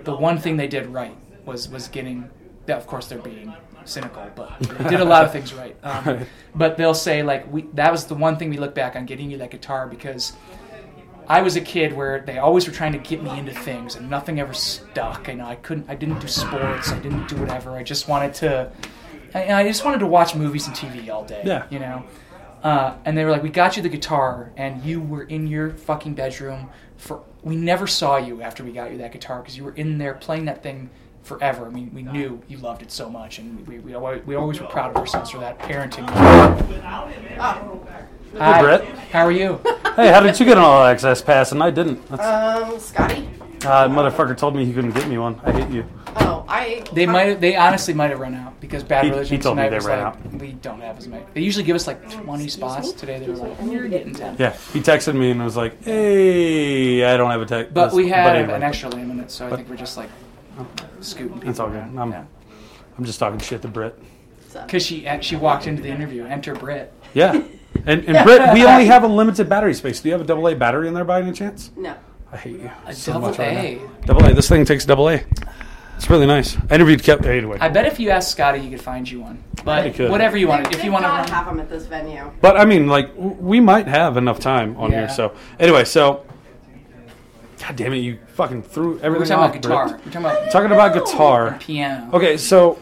[0.03, 2.29] the one thing they did right was was getting.
[2.67, 3.53] Yeah, of course, they're being
[3.85, 5.75] cynical, but they did a lot of things right.
[5.83, 6.25] Um.
[6.53, 9.31] But they'll say like, "We that was the one thing we look back on getting
[9.31, 10.33] you that guitar because."
[11.27, 14.09] I was a kid where they always were trying to get me into things, and
[14.09, 15.27] nothing ever stuck.
[15.27, 17.71] You know, I couldn't, I didn't do sports, I didn't do whatever.
[17.71, 18.71] I just wanted to,
[19.33, 21.41] I, I just wanted to watch movies and TV all day.
[21.45, 21.65] Yeah.
[21.69, 22.03] You know,
[22.63, 25.69] Uh, and they were like, "We got you the guitar, and you were in your
[25.71, 27.21] fucking bedroom for.
[27.43, 30.15] We never saw you after we got you that guitar because you were in there
[30.15, 30.89] playing that thing
[31.21, 31.67] forever.
[31.67, 34.59] I mean, we knew you loved it so much, and we we, always, we always
[34.59, 36.07] were proud of ourselves for that parenting."
[38.37, 38.83] Hi, Brett.
[39.11, 39.59] How are you?
[39.95, 42.05] Hey, how did you get an all access pass and I didn't?
[42.09, 43.29] That's, Um, Scotty?
[43.63, 45.39] uh, motherfucker told me he couldn't get me one.
[45.45, 45.85] I hate you.
[46.17, 46.83] Oh, I.
[46.91, 47.35] They might.
[47.39, 49.75] They honestly might have run out because Bad He- Religion he told me tonight they
[49.77, 50.33] was ran like, out.
[50.33, 51.23] we don't have as many.
[51.33, 52.91] They usually give us like 20 spots.
[52.91, 54.35] Today they were like, you're getting 10.
[54.37, 58.09] Yeah, he texted me and was like, "Hey, I don't have a text." But we
[58.09, 60.09] have anyway, an extra laminate, so I think we're just like
[60.99, 61.49] scooting people.
[61.51, 61.77] It's all good.
[61.97, 62.25] I'm- Yeah.
[62.97, 63.97] I'm just talking shit to Britt.
[64.51, 66.91] Because she she walked into the interview, enter Brit.
[67.13, 67.41] Yeah,
[67.85, 69.99] and and Britt, we only have a limited battery space.
[70.01, 71.71] Do you have a double A battery in there by any chance?
[71.77, 71.95] No.
[72.31, 73.75] I hate you A so double much right A.
[73.75, 73.89] now.
[74.05, 74.33] Double A.
[74.33, 75.23] This thing takes double A.
[75.97, 76.57] It's really nice.
[76.69, 77.25] I interviewed Kev.
[77.25, 79.41] Anyway, I bet if you asked Scotty, he could find you one.
[79.63, 80.11] But He could.
[80.11, 82.29] whatever you want, if you want to gotta have them at this venue.
[82.41, 84.99] but I mean, like, w- we might have enough time on Yeah.
[84.99, 85.09] here.
[85.09, 86.25] So anyway, so
[87.65, 89.11] God damn it, you fucking threw everything.
[89.13, 89.87] we're talking about off, guitar.
[89.87, 90.05] Britt.
[90.05, 91.57] We're talking about Talking about guitar.
[91.61, 92.09] piano.
[92.13, 92.77] Okay, so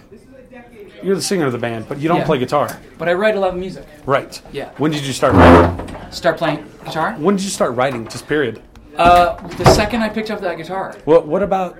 [1.03, 2.25] you're the singer of the band, but you don't Yeah.
[2.25, 3.85] play guitar, But I write a lot of music.
[4.05, 4.41] right?
[4.51, 4.69] Yeah.
[4.77, 5.87] When did you start writing?
[6.11, 7.15] Start playing guitar.
[7.17, 8.07] When did you start writing?
[8.07, 8.61] Just period.
[8.97, 10.95] Uh, the second I picked up that guitar.
[11.05, 11.77] What What about?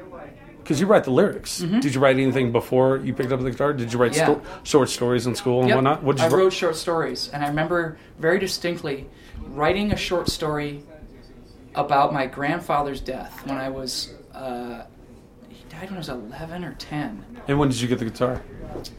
[0.63, 1.59] Because you write the lyrics.
[1.59, 3.73] Did you write anything before you picked up the guitar?
[3.73, 4.31] Did you write Mm-hmm.
[4.31, 4.37] Yeah.
[4.39, 5.75] sto- short stories in school and Yep.
[5.75, 6.03] whatnot?
[6.03, 9.07] What did I you wrote short stories, and I remember very distinctly
[9.53, 10.83] writing a short story
[11.75, 14.13] about my grandfather's death when I was.
[14.33, 14.83] Uh,
[15.83, 17.25] died when I was 11 or 10.
[17.47, 18.41] And when did you get the guitar?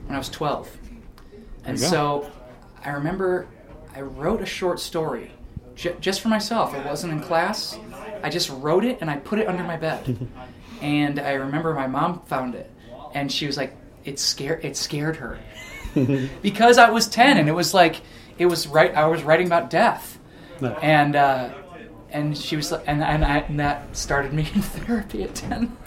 [0.07, 0.79] when I was 12.
[1.65, 2.31] And so
[2.85, 3.49] I remember
[3.95, 5.33] I wrote a short story
[5.75, 6.75] j- just for myself.
[6.75, 7.79] It wasn't in class.
[8.23, 10.29] I just wrote it and I put it under my bed.
[10.83, 12.71] and I remember my mom found it
[13.15, 15.39] and she was like, it scared, it scared her.
[16.43, 18.03] because I was 10 and it was like,
[18.39, 20.19] it was right, I was writing about death.
[20.61, 20.73] No.
[20.75, 21.55] And, uh,
[22.15, 25.77] and she was like, and, and, I, and that started me in therapy at 10.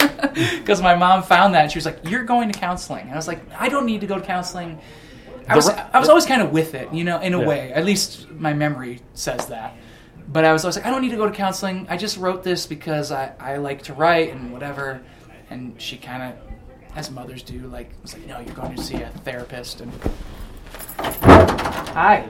[0.58, 3.02] Because my mom found that and she was like, You're going to counseling.
[3.02, 4.78] And I was like, I don't need to go to counseling.
[5.48, 7.46] I was, I was always kind of with it, you know, in a Yeah.
[7.46, 7.72] way.
[7.72, 9.74] At least my memory says that.
[10.30, 11.86] But I was always like, I don't need to go to counseling.
[11.88, 15.00] I just wrote this because I, I like to write and whatever.
[15.50, 16.38] And she kind of,
[16.96, 19.80] as mothers do, like, was like, No, you're going to see a therapist.
[19.80, 19.92] And
[20.98, 22.28] Hi.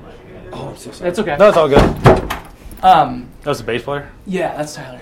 [0.53, 0.91] Oh, so.
[0.91, 1.37] That's okay.
[1.39, 2.48] No, it's all good.
[2.83, 4.11] Um, That was the bass player.
[4.27, 5.01] yeah, that's Tyler.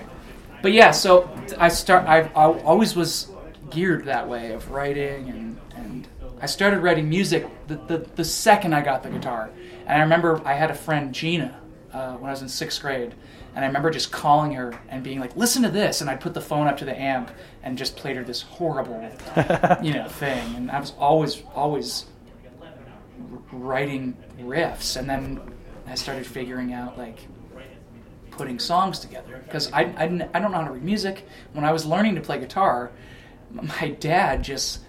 [0.61, 2.05] But yeah, so I start.
[2.07, 3.29] I, I always was
[3.69, 6.07] geared that way of writing, and and
[6.41, 9.51] I started writing music the, the, the second I got the guitar.
[9.85, 11.59] And I remember I had a friend Gina
[11.93, 13.13] uh, when I was in sixth grade,
[13.55, 16.33] and I remember just calling her and being like, "Listen to this," and I put
[16.33, 17.29] the phone up to the amp
[17.61, 18.99] and just played her this horrible,
[19.83, 20.55] you know, thing.
[20.55, 22.05] And I was always always
[23.51, 25.39] writing riffs, and then
[25.85, 27.19] I started figuring out like
[28.37, 31.27] putting songs together because I, I, I don't know how to read music.
[31.53, 32.91] When I was learning to play guitar,
[33.51, 34.79] my dad just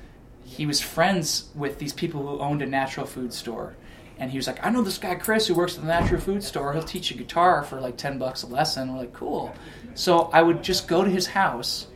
[0.44, 3.76] he was friends with these people who owned a natural food store.
[4.18, 6.42] And he was like, I know this guy Chris who works at the natural food
[6.42, 6.72] store.
[6.72, 8.92] He'll teach you guitar for like ten bucks a lesson.
[8.92, 9.54] We're like, cool.
[9.94, 11.87] So I would just go to his house,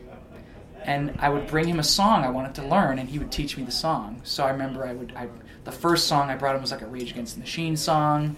[0.83, 3.57] and I would bring him a song I wanted to learn, and he would teach
[3.57, 4.21] me the song.
[4.23, 5.27] So I remember I would, I,
[5.63, 8.37] the first song I brought him was like a Rage Against the Machine song,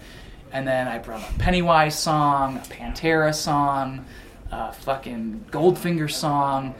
[0.52, 4.04] and then I brought a Pennywise song, a Pantera song,
[4.50, 6.74] a fucking Goldfinger song,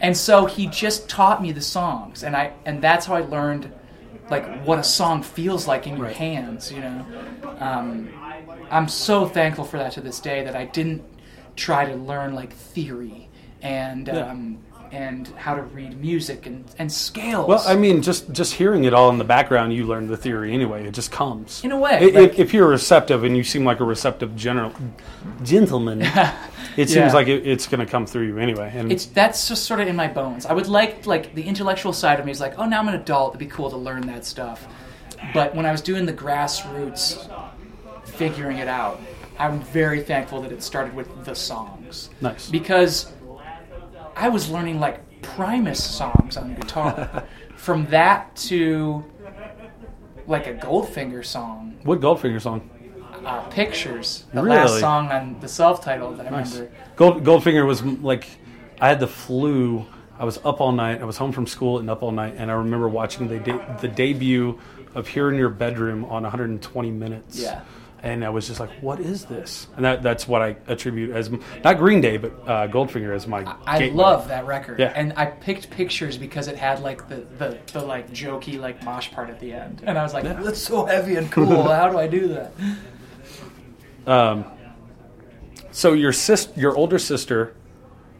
[0.00, 3.70] and so he just taught me the songs, and I, and that's how I learned,
[4.30, 6.16] like what a song feels like in your Right.
[6.16, 7.04] hands, you know.
[7.60, 8.08] Um,
[8.70, 11.02] I'm so thankful for that to this day that I didn't
[11.56, 13.28] try to learn like theory
[13.60, 14.34] and Yeah.
[14.92, 17.48] And how to read music and, and scales.
[17.48, 20.52] Well, I mean, just just hearing it all in the background, you learn the theory
[20.52, 20.86] anyway.
[20.86, 21.64] It just comes.
[21.64, 24.36] In a way, I- if, like- if you're receptive and you seem like a receptive
[24.36, 24.72] general
[25.42, 26.02] gentleman,
[26.76, 27.12] it seems Yeah.
[27.12, 28.70] like it, it's going to come through you anyway.
[28.74, 30.44] And it's that's just sort of in my bones.
[30.46, 32.94] I would like like the intellectual side of me is like, oh, now I'm an
[32.94, 33.30] adult.
[33.32, 34.66] It'd be cool to learn that stuff.
[35.32, 37.30] But when I was doing the grassroots,
[38.04, 39.00] figuring it out,
[39.38, 42.10] I'm very thankful that it started with the songs.
[42.20, 42.50] Nice.
[42.50, 43.10] Because
[44.16, 47.24] I was learning like Primus songs on guitar.
[47.56, 49.04] From that to
[50.26, 52.68] like a Goldfinger song, what Goldfinger song?
[53.24, 54.56] uh, Pictures, the Really?
[54.56, 56.54] last song on the self-titled that I Nice.
[56.56, 56.76] remember.
[56.96, 58.26] Gold, Goldfinger was like,
[58.80, 59.86] I had the flu.
[60.18, 61.00] I was up all night.
[61.00, 63.76] I was home from school and up all night, and I remember watching the de-
[63.80, 64.58] the debut
[64.94, 67.38] of "Here in Your Bedroom" on 120 minutes.
[67.38, 67.60] Yeah.
[68.04, 71.30] And I was just like, "What is this?" And that, that's what I attribute as
[71.62, 73.44] not Green Day, but uh, Goldfinger as my.
[73.64, 73.96] I gateway.
[73.96, 74.80] love that record.
[74.80, 74.92] Yeah.
[74.96, 79.12] And I picked pictures because it had like the, the, the like jokey like mosh
[79.12, 79.82] part at the end.
[79.86, 80.32] And I was like, Yeah.
[80.32, 81.62] that's so heavy and cool.
[81.68, 82.52] How do I do that?
[84.06, 84.44] Um,
[85.70, 87.54] so your sis, your older sister,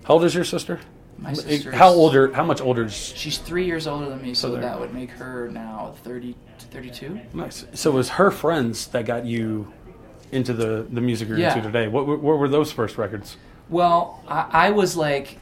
[0.04, 0.80] how old is your sister?
[1.18, 2.32] My sister's- How older?
[2.32, 5.10] How much older is She's three years older than me, so, there- that would make
[5.10, 6.38] her now 30 to
[6.72, 7.20] 32.
[7.34, 7.66] Nice.
[7.74, 9.72] So it was her friends that got you
[10.30, 11.54] into the, the music you're Yeah.
[11.56, 11.88] into today.
[11.88, 13.36] What, were- what were those first records?
[13.68, 15.38] Well, I, I was like,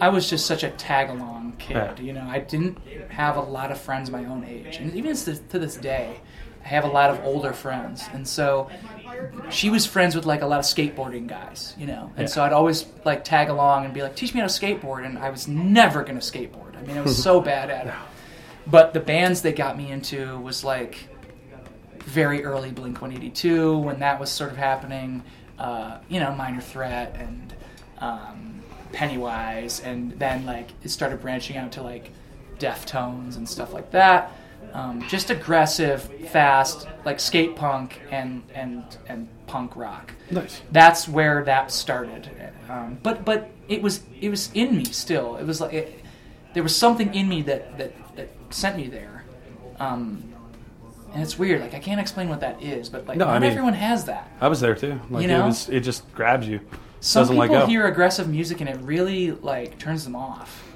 [0.00, 1.74] I was just such a tag along kid.
[1.76, 2.00] Yeah.
[2.00, 2.78] You know, I didn't
[3.10, 6.16] have a lot of friends my own age, and even to, to this day,
[6.64, 8.68] I have a lot of older friends, and so
[9.50, 11.74] she was friends with like a lot of skateboarding guys.
[11.78, 12.34] You know, and Yeah.
[12.34, 15.18] so I'd always like tag along and be like, "Teach me how to skateboard," and
[15.18, 16.76] I was never gonna skateboard.
[16.76, 17.94] I mean, I was so bad at it.
[18.66, 21.08] But the bands they got me into was like
[22.04, 25.22] very early Blink 182 when that was sort of happening.
[25.58, 27.54] Uh, you know, Minor Threat and
[27.98, 32.10] um, Pennywise, and then like it started branching out to like
[32.58, 34.32] Deftones and stuff like that.
[34.72, 40.12] Um, just aggressive, fast, like skate punk and and and punk rock.
[40.30, 40.62] Nice.
[40.72, 42.30] That's where that started.
[42.68, 45.36] Um, but but it was it was in me still.
[45.36, 46.04] It was like it,
[46.54, 48.01] there was something in me that that, that
[48.54, 49.24] sent me there.
[49.78, 50.32] Um,
[51.12, 51.60] and it's weird.
[51.60, 54.04] Like I can't explain what that is, but like No, not I mean- everyone has
[54.06, 54.30] that.
[54.40, 55.00] I was there too.
[55.10, 55.44] Like You know?
[55.44, 56.60] it was, it just grabs you.
[57.00, 60.68] Some Doesn't people hear aggressive music and it really like turns them off.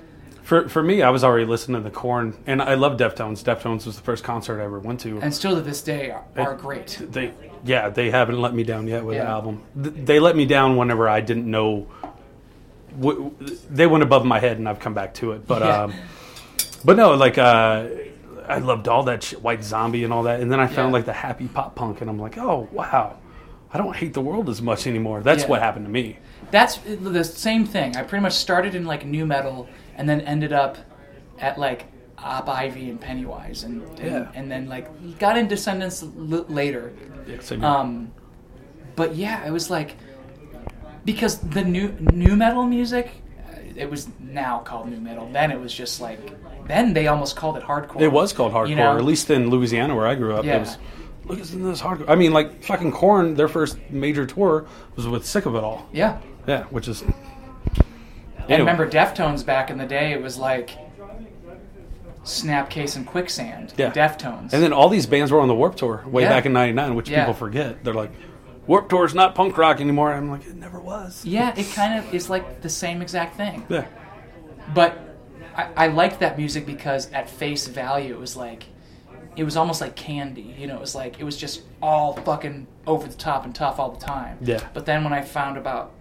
[0.43, 3.43] For for me, I was already listening to the Korn, and I love Deftones.
[3.43, 5.19] Deftones was the first concert I ever went to.
[5.21, 7.01] And still to this day are, are great.
[7.11, 7.33] They,
[7.65, 9.63] yeah, they haven't let me down yet with the album.
[9.75, 11.89] They let me down whenever I didn't know.
[13.71, 15.47] They went above my head, and I've come back to it.
[15.47, 15.83] But Yeah.
[15.83, 15.95] um,
[16.87, 17.89] but no, like uh,
[18.49, 20.99] I loved all that shit, White Zombie and all that, and then I found Yeah.
[20.99, 23.19] like the happy pop punk, and I'm like, oh wow,
[23.75, 25.21] I don't hate the world as much anymore.
[25.21, 25.49] That's Yeah.
[25.51, 26.19] what happened to me.
[26.51, 27.97] That's the same thing.
[27.97, 30.79] I pretty much started in like new metal and then ended up
[31.41, 31.87] at like
[32.19, 34.29] Op Ivy and Pennywise and and, Yeah.
[34.35, 34.87] and then like
[35.19, 36.93] got in Descendents l- later.
[37.27, 37.65] Yeah, same.
[37.65, 38.13] Um,
[38.95, 39.97] but yeah, it was like
[41.05, 43.11] because the new new metal music,
[43.77, 45.29] it was now called new metal.
[45.33, 46.19] Then it was just like
[46.67, 48.01] then they almost called it hardcore.
[48.01, 48.97] It was called hardcore, You know?
[48.97, 50.45] at least in Louisiana where I grew up.
[50.45, 50.57] Yeah.
[50.57, 50.79] It was,
[51.25, 52.09] look, isn't this hardcore?
[52.09, 55.89] I mean, like fucking Korn, their first major tour was with Sick of It All.
[55.93, 56.19] Yeah.
[56.47, 57.05] Yeah, which is.
[58.49, 60.13] I remember Deftones back in the day.
[60.13, 60.71] It was like
[62.25, 63.75] Snapcase and Quicksand.
[63.77, 63.91] Yeah.
[63.93, 64.53] Deftones.
[64.53, 66.29] And then all these bands were on the Warped Tour way Yeah.
[66.31, 67.21] back in '99, which Yeah.
[67.21, 67.83] people forget.
[67.85, 68.11] They're like,
[68.67, 70.13] Warped Tour's not punk rock anymore.
[70.13, 71.25] I'm like, it never was.
[71.25, 73.65] yeah, it kind of is like the same exact thing.
[73.69, 73.87] Yeah.
[74.75, 74.99] But
[75.55, 78.65] I, I liked that music because at face value, it was like,
[79.37, 80.55] it was almost like candy.
[80.59, 83.79] You know, it was like, it was just all fucking over the top and tough
[83.79, 84.39] all the time.
[84.41, 84.67] Yeah.
[84.75, 85.93] But then when I found about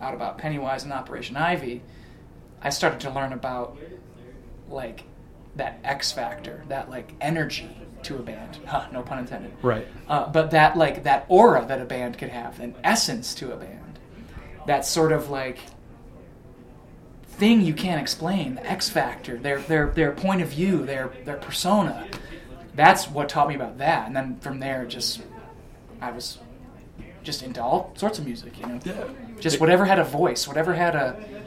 [0.00, 1.82] out about Pennywise and Operation Ivy,
[2.60, 3.76] I started to learn about
[4.68, 5.04] like
[5.56, 7.70] that X factor, that like energy
[8.04, 8.58] to a band.
[8.66, 9.52] Huh, no pun intended.
[9.62, 9.86] Right.
[10.08, 13.56] Uh, but that like that aura that a band could have, an essence to a
[13.56, 13.98] band,
[14.66, 15.58] that sort of like
[17.24, 21.36] thing you can't explain, the X factor, their their their point of view, their their
[21.36, 22.06] persona.
[22.74, 25.22] That's what taught me about that, and then from there, just
[26.00, 26.38] I was
[27.22, 28.80] just into all sorts of music, you know.
[28.84, 29.04] Yeah.
[29.38, 31.41] Just whatever had a voice, whatever had a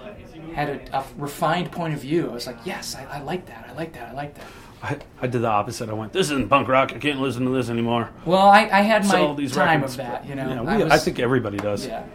[0.56, 2.30] had a, a refined point of view.
[2.30, 3.68] I was like, yes, I, I like that.
[3.70, 4.10] I like that.
[4.10, 4.46] I like that.
[4.82, 5.90] I, I did the opposite.
[5.90, 6.94] I went, this isn't punk rock.
[6.94, 8.10] I can't listen to this anymore.
[8.26, 9.94] Well, I, I had my these time records.
[9.94, 10.64] of that, you know.
[10.64, 11.86] Yeah, we, I, I, think everybody does.
[11.86, 12.06] Yeah.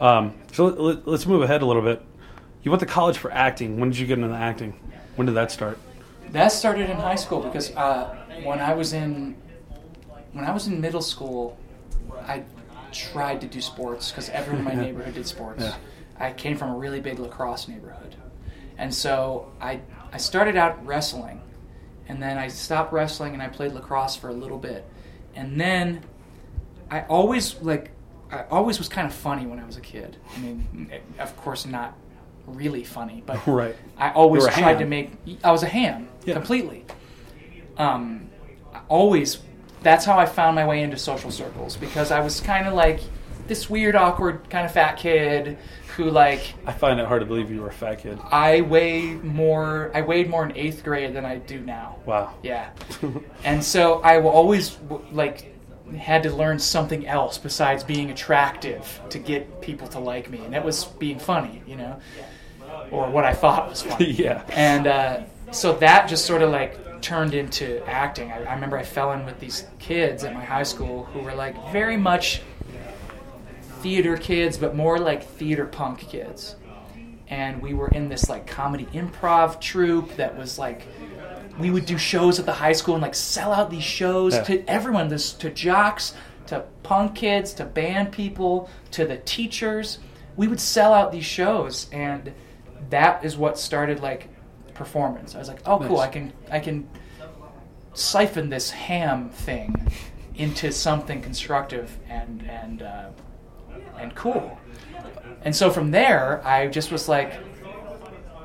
[0.00, 2.02] Um, so let, let's move ahead a little bit.
[2.62, 3.78] You went to college for acting.
[3.78, 4.72] When did you get into acting?
[5.16, 5.78] When did that start?
[6.30, 9.36] That started in high school because uh, when I was in
[10.32, 11.58] when I was in middle school,
[12.22, 12.44] I
[12.90, 15.62] tried to do sports because everyone in my neighborhood did sports.
[15.62, 15.76] Yeah.
[16.22, 18.16] I came from a really big lacrosse neighborhood,
[18.78, 19.80] and so I
[20.12, 21.40] I started out wrestling,
[22.08, 24.86] and then I stopped wrestling and I played lacrosse for a little bit,
[25.34, 26.02] and then
[26.90, 27.90] I always like
[28.30, 30.16] I always was kind of funny when I was a kid.
[30.34, 31.94] I mean, of course not
[32.46, 33.76] really funny, but Right.
[33.98, 34.78] I always You were a tried ham.
[34.78, 35.10] to make.
[35.44, 36.34] I was a ham Yeah.
[36.34, 36.84] completely.
[37.76, 38.28] Um,
[38.74, 39.38] I always.
[39.82, 43.00] That's how I found my way into social circles because I was kind of like
[43.52, 45.58] this weird, awkward, kind of fat kid
[45.96, 48.18] who like I find it hard to believe you were a fat kid.
[48.30, 49.90] I weigh more.
[49.92, 51.98] I weighed more in eighth grade than I do now.
[52.06, 52.32] Wow.
[52.42, 52.70] Yeah,
[53.44, 54.78] and so I will always
[55.10, 55.54] like
[55.98, 60.54] had to learn something else besides being attractive to get people to like me, and
[60.54, 62.00] that was being funny, you know,
[62.90, 64.10] or what I thought was funny.
[64.12, 64.44] yeah.
[64.48, 68.32] And uh, so that just sort of like turned into acting.
[68.32, 71.34] I, I remember I fell in with these kids at my high school who were
[71.34, 72.40] like very much
[73.82, 76.56] theater kids, but more like theater punk kids.
[77.28, 80.86] And we were in this like comedy improv troupe that was like
[81.58, 84.42] we would do shows at the high school and like sell out these shows Yeah.
[84.44, 86.14] to everyone, this to jocks,
[86.46, 89.98] to punk kids to band people to the teachers.
[90.36, 92.32] We would sell out these shows, and
[92.90, 94.28] that is what started like
[94.74, 95.34] performance.
[95.34, 96.08] I was like, oh, cool, Nice.
[96.08, 96.88] I can I can
[97.94, 99.90] siphon this ham thing
[100.34, 103.08] into something constructive and and uh,
[103.98, 104.58] and cool.
[105.44, 107.32] And so from there, I just was like,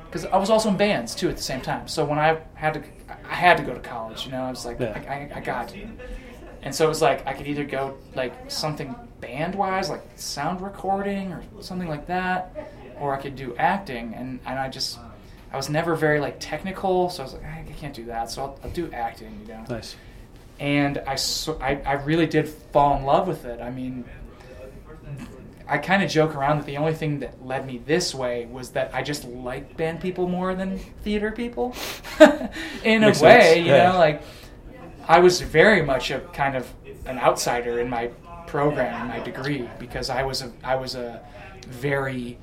[0.06, 1.86] because I was also in bands too at the same time.
[1.88, 2.82] So when I had to,
[3.28, 4.24] I had to go to college.
[4.26, 4.98] You know, I was like, Yeah.
[5.08, 5.86] I, I, I got to.
[6.62, 10.60] And so it was like I could either go like something band wise, like sound
[10.60, 14.14] recording or something like that, or I could do acting.
[14.14, 14.98] And and I just,
[15.52, 18.30] I was never very like technical, so I was like, ah, I can't do that.
[18.30, 19.40] So I'll, I'll do acting.
[19.46, 19.94] You know Nice.
[20.58, 23.60] and I, so, I, I really did fall in love with it.
[23.60, 24.04] I mean,
[25.68, 28.70] I kind of joke around that the only thing that led me this way was
[28.70, 31.74] that I just like band people more than theater people.
[32.84, 33.92] in Makes a way, sense, you yeah.
[33.92, 34.22] know, like
[35.06, 36.72] I was very much a kind of
[37.04, 38.06] an outsider in my
[38.46, 41.22] program, in my degree, because I was a I was a
[41.66, 42.38] very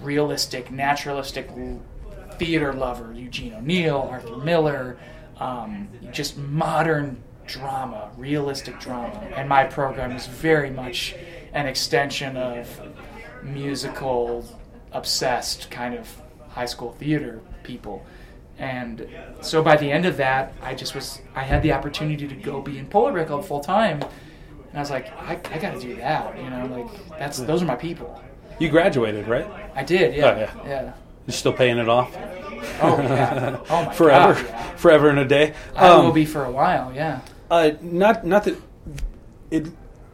[0.00, 1.48] realistic, naturalistic
[2.38, 3.12] theater lover.
[3.14, 4.96] Eugene O'Neill, Arthur Miller,
[5.38, 11.14] um, just modern drama, realistic drama, and my program is very much
[11.54, 12.68] an extension of
[13.42, 14.44] musical
[14.92, 16.08] obsessed kind of
[16.50, 18.04] high school theater people.
[18.58, 19.08] And
[19.40, 22.60] so by the end of that, I just was, I had the opportunity to go
[22.60, 24.00] be in Polar Bear Club full time.
[24.02, 27.62] And I was like, I, I got to do that, you know, like that's, those
[27.62, 28.20] are my people.
[28.60, 29.46] You graduated, right?
[29.74, 30.24] I did, yeah.
[30.26, 30.68] Oh, yeah.
[30.68, 30.92] yeah.
[31.26, 32.14] You're still paying it off
[32.80, 33.58] Oh, yeah.
[33.70, 34.76] Oh, my forever, God, yeah.
[34.76, 35.54] forever and a day.
[35.74, 37.20] I Um, will be for a while, yeah.
[37.50, 38.56] Uh, not not that
[39.50, 39.66] it.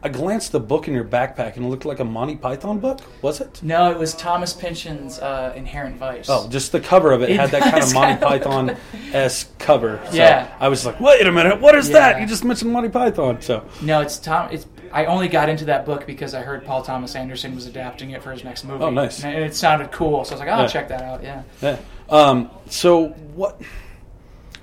[0.03, 2.79] I glanced at the book in your backpack and it looked like a Monty Python
[2.79, 2.99] book.
[3.21, 3.61] Was it?
[3.61, 6.27] No, it was Thomas Pynchon's uh, Inherent Vice.
[6.27, 8.77] Oh, just the cover of it, It had that kind of Monty Python
[9.13, 10.01] esque cover.
[10.09, 10.51] So Yeah.
[10.59, 12.19] I was like, wait a minute, what is that?
[12.19, 13.41] You just mentioned Monty Python.
[13.41, 14.49] So No, it's Tom.
[14.51, 18.09] It's I only got into that book because I heard Paul Thomas Anderson was adapting
[18.11, 18.83] it for his next movie.
[18.83, 19.23] Oh, nice.
[19.23, 20.67] And it sounded cool, so I was like, oh, I'll Yeah.
[20.67, 21.23] check that out.
[21.23, 21.43] Yeah.
[21.61, 21.77] yeah.
[22.09, 23.61] Um, so what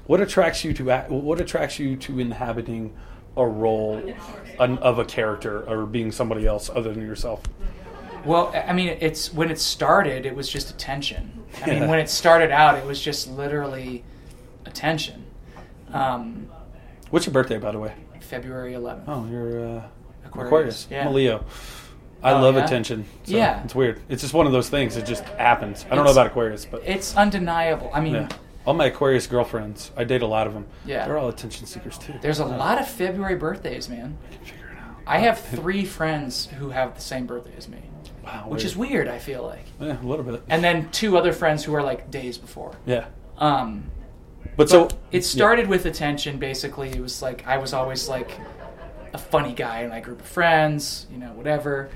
[0.07, 2.93] what attracts you to what attracts you to inhabiting
[3.39, 4.03] a role
[4.59, 7.41] an, of a character or being somebody else other than yourself?
[8.25, 11.33] Well, I mean, it's when it started, it was just attention.
[11.65, 11.81] I Yeah.
[11.81, 14.05] mean, when it started out, it was just literally
[14.67, 15.25] attention.
[15.93, 16.49] Um,
[17.11, 17.95] What's your birthday, by the way?
[18.21, 19.05] February 11th.
[19.09, 19.83] Oh, you're uh,
[20.27, 20.87] Aquarius, Aquarius.
[20.91, 21.01] yeah.
[21.03, 21.45] I'm a Leo.
[22.23, 22.65] I Oh, love yeah?
[22.65, 23.05] attention.
[23.25, 23.63] So Yeah.
[23.65, 24.01] It's weird.
[24.09, 24.97] It's just one of those things.
[24.97, 25.87] It just happens.
[25.91, 27.91] I don't know about Aquarius, but It's undeniable.
[27.95, 28.29] I mean.
[28.69, 30.67] All my Aquarius girlfriends, I date a lot of them.
[30.85, 31.07] Yeah.
[31.07, 32.13] They're all attention seekers too.
[32.21, 34.19] there's a lot of February birthdays, man.
[34.31, 34.97] I can figure it out.
[35.07, 37.79] I have three friends who have the same birthday as me,
[38.23, 38.45] Wow.
[38.49, 39.09] which is weird.
[39.09, 40.43] I feel like, Yeah, a little bit.
[40.51, 42.77] and then two other friends who are like days before.
[42.85, 43.07] yeah.
[43.39, 43.85] Um,
[44.59, 46.37] But so it started with attention.
[46.39, 48.33] Basically, it was like I was always like
[49.15, 51.89] a funny guy in my group of friends, you know, whatever.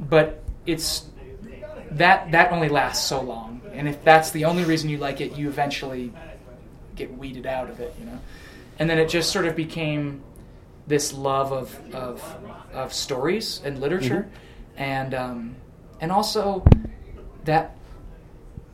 [0.00, 1.06] But it's
[1.92, 5.36] that that only lasts so long, and if that's the only reason you like it,
[5.36, 6.12] you eventually
[6.94, 8.18] get weeded out of it, you know.
[8.78, 10.22] And then it just sort of became
[10.86, 12.36] this love of of,
[12.72, 14.28] of stories and literature,
[14.76, 15.56] and um,
[16.00, 16.64] and also
[17.44, 17.76] that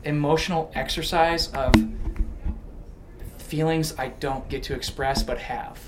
[0.05, 1.75] emotional exercise of
[3.39, 5.79] feelings I don't get to express but have.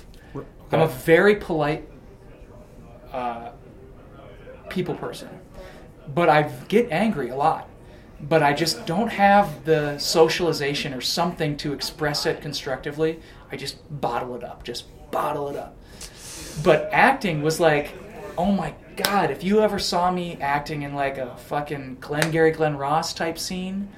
[0.71, 1.87] I'm a very polite
[3.11, 3.51] uh,
[4.69, 5.29] people person,
[6.13, 7.69] but I get angry a lot.
[8.21, 13.19] But I just don't have the socialization or something to express it constructively.
[13.51, 15.75] I just bottle it up, just bottle it up.
[16.63, 17.93] But acting was like,
[18.37, 22.77] oh my god, if you ever saw me acting in like a fucking Glengarry Glen
[22.77, 23.89] Ross type scene,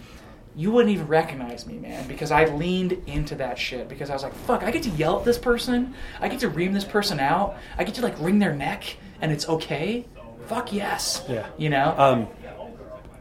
[0.55, 3.87] you wouldn't even recognize me, man, because I leaned into that shit.
[3.87, 6.49] Because I was like, fuck, I get to yell at this person, I get to
[6.49, 10.07] ream this person out, I get to like wring their neck, and it's okay.
[10.47, 11.23] Fuck yes.
[11.29, 11.47] Yeah.
[11.57, 11.93] You know?
[11.97, 12.27] Um,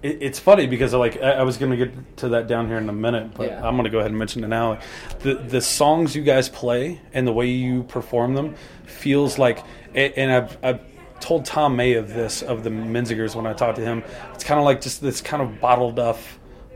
[0.02, 2.78] it, it's funny because like I, I was going to get to that down here
[2.78, 3.66] in a minute, but Yeah.
[3.66, 4.70] I'm going to go ahead and mention it now.
[4.70, 4.82] Like,
[5.20, 9.62] the the songs you guys play and the way you perform them feels like,
[9.94, 10.58] and I've.
[10.64, 10.80] I've
[11.18, 14.04] told Tom May of this of the Menzingers when I talked to him.
[14.34, 16.18] It's kind of like just this kind of bottled up,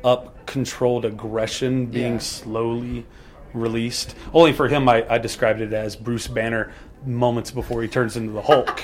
[0.02, 2.18] up controlled aggression being Yeah.
[2.20, 3.06] slowly
[3.52, 4.14] released.
[4.32, 6.72] Only for him, I, I described it as Bruce Banner
[7.04, 8.82] moments before he turns into the Hulk,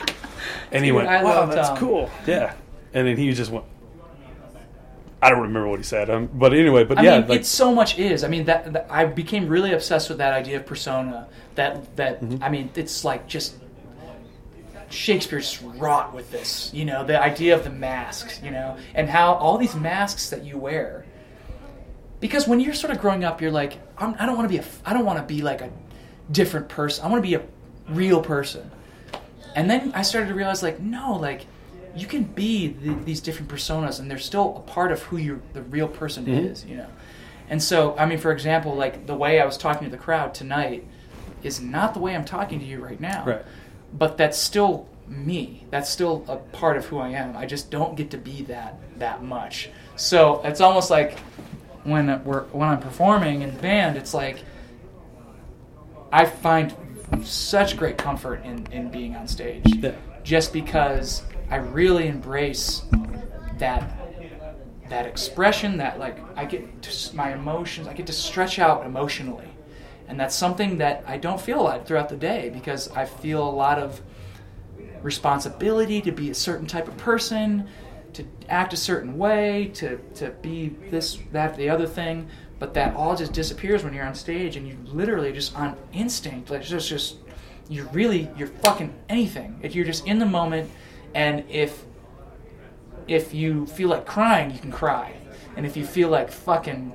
[0.72, 2.52] and he went, I "Wow, that's Tom." cool." Yeah,
[2.92, 3.64] and then he just went.
[5.22, 7.46] I don't remember what he said, um, but anyway, but I yeah, mean, like, it
[7.46, 8.22] so much is.
[8.22, 11.26] I mean, that, that I became really obsessed with that idea of persona.
[11.54, 12.44] That that Mm-hmm.
[12.44, 13.56] I mean, it's like just
[14.90, 16.70] Shakespeare's wrought with this.
[16.74, 18.40] You know, the idea of the masks.
[18.42, 21.04] You know, and how all these masks that you wear.
[22.20, 24.58] Because when you're sort of growing up, you're like, I'm, I don't want to be
[24.58, 24.64] a.
[24.84, 25.70] I don't want to be like a
[26.30, 27.04] different person.
[27.04, 27.42] I want to be a
[27.88, 28.70] real person.
[29.54, 31.46] And then I started to realize, like, no, like,
[31.96, 35.42] you can be th these different personas, and they're still a part of who you
[35.54, 36.50] the real person Mhm.
[36.50, 36.86] is, you know.
[37.48, 40.34] And so, I mean, for example, like the way I was talking to the crowd
[40.34, 40.84] tonight
[41.42, 43.22] is not the way I'm talking to you right now.
[43.24, 43.42] Right.
[43.96, 45.64] But that's still me.
[45.70, 47.36] That's still a part of who I am.
[47.36, 49.70] I just don't get to be that that much.
[49.94, 51.18] So it's almost like
[51.84, 54.38] when we're when I'm performing in the band, it's like
[56.12, 56.74] I find
[57.22, 59.62] such great comfort in, in being on stage.
[59.76, 59.92] Yeah.
[60.24, 62.82] Just because I really embrace
[63.58, 63.92] that
[64.88, 69.48] that expression that like I get to, my emotions I get to stretch out emotionally.
[70.08, 73.46] And that's something that I don't feel a lot throughout the day because I feel
[73.46, 74.00] a lot of
[75.02, 77.68] responsibility to be a certain type of person,
[78.12, 82.28] to act a certain way, to, to be this, that, the other thing.
[82.58, 86.50] But that all just disappears when you're on stage and you literally just on instinct,
[86.50, 87.16] like just, just,
[87.68, 89.58] you're really, you're fucking anything.
[89.62, 90.70] If you're just in the moment
[91.16, 91.84] and if,
[93.08, 95.14] if you feel like crying, you can cry.
[95.56, 96.92] And if you feel like fucking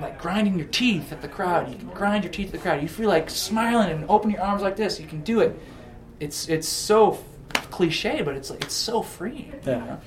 [0.00, 1.70] like grinding your teeth at the crowd.
[1.70, 2.82] You can grind your teeth at the crowd.
[2.82, 5.00] You feel like smiling and open your arms like this.
[5.00, 5.58] You can do it.
[6.20, 7.18] It's it's so
[7.70, 9.52] cliche, but it's like it's so freeing.
[9.64, 9.78] you Yeah.
[9.84, 10.00] know?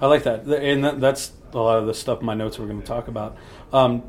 [0.00, 2.80] I like that, and that's a lot of the stuff in my notes we're going
[2.80, 3.36] to talk about.
[3.72, 4.02] Um,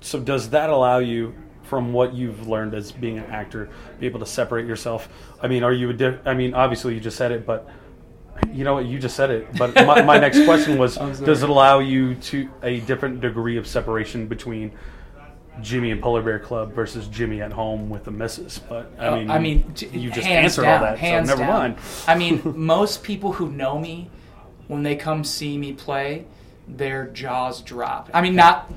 [0.00, 1.34] so, does that allow you,
[1.72, 3.66] from what you've learned as being an actor,
[3.98, 5.08] be able to separate yourself?
[5.40, 5.88] I mean, are you?
[5.88, 7.66] A di- I mean, obviously you just said it, but
[8.52, 8.84] you know what?
[8.84, 9.56] You just said it.
[9.56, 13.66] But my, my next question was: Does it allow you to a different degree of
[13.66, 14.72] separation between?
[15.62, 19.16] Jimmy and Polar Bear Club versus Jimmy at home with the missus, but I Oh,
[19.16, 21.48] mean, I mean, you just answered down, all that, so never down.
[21.48, 21.76] mind.
[22.08, 24.10] I mean, most people who know me,
[24.68, 26.24] when they come see me play,
[26.68, 28.10] their jaws drop.
[28.14, 28.72] I mean, not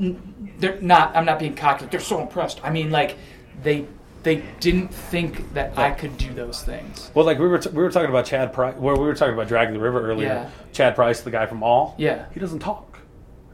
[0.60, 1.16] they're not.
[1.16, 1.86] I'm not being cocky.
[1.86, 2.60] They're so impressed.
[2.64, 3.18] I mean, like
[3.62, 3.88] they
[4.26, 7.12] they didn't think that I could do those things.
[7.14, 8.76] Well, like we were, t- we were talking about Chad Price.
[8.76, 10.28] Well, we were talking about Dragging the River earlier.
[10.28, 10.50] Yeah.
[10.74, 11.94] Chad Price, the guy from All.
[12.00, 12.26] Yeah.
[12.34, 12.98] He doesn't talk.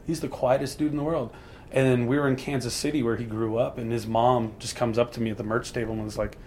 [0.06, 1.30] He's the quietest dude in the world.
[1.70, 4.74] And then we were in Kansas City where he grew up, and his mom just
[4.74, 6.38] comes up to me at the merch table and was like,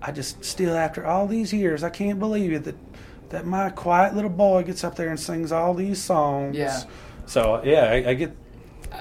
[0.00, 2.76] "I just still after all these years, I can't believe it that
[3.32, 6.82] that my quiet little boy gets up there and sings all these songs." Yeah.
[7.26, 8.36] So yeah, I, I get.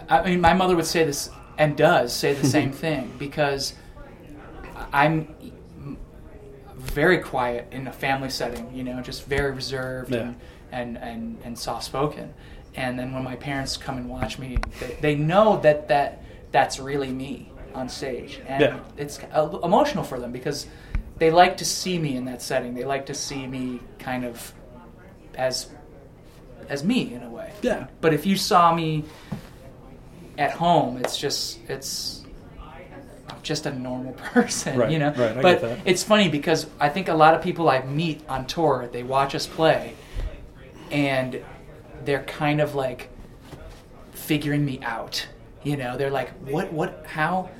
[0.10, 3.74] I mean, my mother would say this and does say the same thing because
[4.94, 5.36] I'm
[6.78, 10.20] very quiet in a family setting, you know, just very reserved Yeah.
[10.22, 10.36] and,
[10.72, 12.34] and, and, and soft spoken.
[12.76, 16.80] And then when my parents come and watch me, they, they know that, that that's
[16.80, 18.40] really me on stage.
[18.48, 18.80] And Yeah.
[18.98, 19.20] it's
[19.64, 20.68] emotional for them because
[21.22, 22.74] they like to see me in that setting.
[22.74, 24.54] They like to see me kind of
[25.36, 25.70] as
[26.68, 27.54] as me in a way.
[27.62, 27.86] Yeah.
[28.02, 29.04] But if you saw me
[30.40, 32.24] at home, it's just it's
[33.30, 35.14] I'm just a normal person, Right, you know.
[35.14, 35.80] right, I but get that.
[35.86, 39.36] it's funny because I think a lot of people I meet on tour, they watch
[39.36, 39.94] us play,
[40.90, 41.40] and
[42.04, 43.10] they're kind of like
[44.12, 45.28] figuring me out.
[45.62, 47.52] You know, they're like, what, what, how,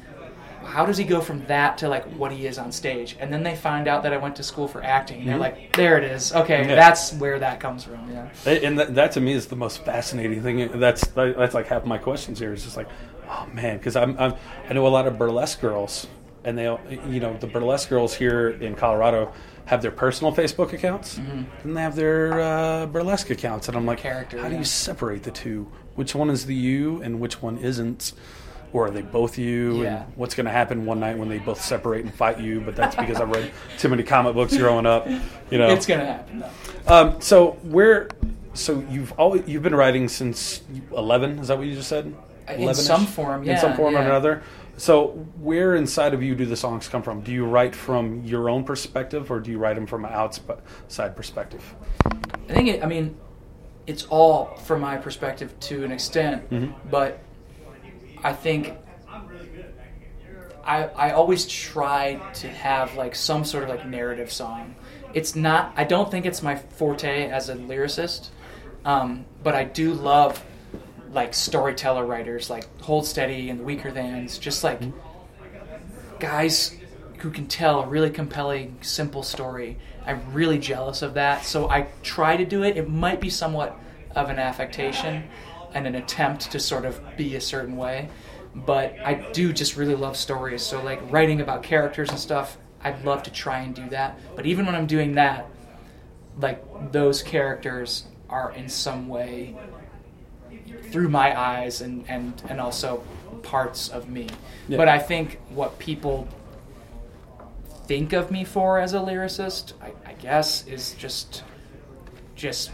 [0.64, 3.16] how does he go from that to like what he is on stage?
[3.20, 5.76] And then they find out that I went to school for acting, and they're like,
[5.76, 6.32] there it is.
[6.34, 6.70] Okay, Mm-hmm.
[6.70, 6.76] Yeah.
[6.76, 8.10] that's where that comes from.
[8.12, 8.30] Yeah.
[8.46, 10.80] And that, that to me is the most fascinating thing.
[10.80, 12.54] That's that's like half my questions here.
[12.54, 12.88] Is just like,
[13.30, 14.34] oh man, because I'm, I'm
[14.70, 16.08] I know a lot of burlesque girls,
[16.44, 16.64] and they
[17.08, 19.34] you know the burlesque girls here in Colorado
[19.66, 24.00] have their personal Facebook accounts, and they have their uh, burlesque accounts, and I'm like,
[24.00, 24.08] Mm-hmm.
[24.08, 25.72] Character, how do you separate the two?
[25.96, 28.14] Which one is the you, and which one isn't?
[28.74, 29.84] Or are they both you?
[29.84, 30.04] Yeah.
[30.04, 32.62] And what's going to happen one night when they both separate and fight you?
[32.62, 35.08] But that's because I read too many comic books growing up.
[35.50, 36.50] You know, It's gonna happen though.
[36.94, 38.08] um, so where,
[38.54, 40.62] so you've always you've been writing since
[40.92, 41.40] eleven?
[41.40, 42.06] Is that what you just said?
[42.48, 42.76] In 11-ish?
[42.78, 44.42] some form, In some yeah, form or another.
[44.78, 45.08] So
[45.40, 47.22] where inside of you do the songs come from?
[47.22, 51.16] Do you write from your own perspective, or do you write them from an outside
[51.16, 51.64] perspective?
[52.06, 53.16] I think it, I mean,
[53.86, 56.90] it's all from my perspective to an extent, Mm-hmm.
[56.90, 57.20] but
[58.24, 58.74] I think
[60.64, 64.76] I I always try to have like some sort of like narrative song.
[65.14, 65.74] It's not.
[65.76, 68.30] I don't think it's my forte as a lyricist,
[68.86, 70.44] um, but I do love
[71.12, 74.82] like storyteller writers like Hold Steady and the Weakerthans, just like
[76.20, 76.78] guys
[77.18, 79.78] who can tell a really compelling, simple story.
[80.06, 82.78] I'm really jealous of that, so I try to do it.
[82.78, 83.78] It might be somewhat
[84.16, 85.24] of an affectation
[85.74, 88.10] and an attempt to sort of be a certain way,
[88.54, 90.62] but I do just really love stories.
[90.62, 94.20] So, like writing about characters and stuff, I'd love to try and do that.
[94.36, 95.48] But even when I'm doing that,
[96.40, 99.56] like those characters are in some way
[100.92, 103.04] through my eyes and, and, and also
[103.44, 104.28] parts of me.
[104.68, 104.78] Yeah.
[104.78, 106.28] But I think what people
[107.86, 111.44] think of me for as a lyricist, I, I guess, is just
[112.36, 112.72] just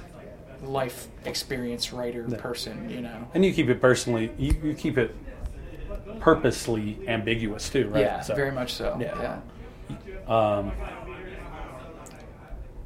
[0.64, 2.89] life experience writer person.
[2.89, 3.28] You know.
[3.34, 4.32] And you keep it personally.
[4.38, 5.16] You, you keep it
[6.20, 8.01] purposely ambiguous too, right?
[8.01, 8.97] Yeah, So, very much so.
[8.99, 9.39] Yeah.
[9.89, 10.28] yeah.
[10.28, 10.72] Um,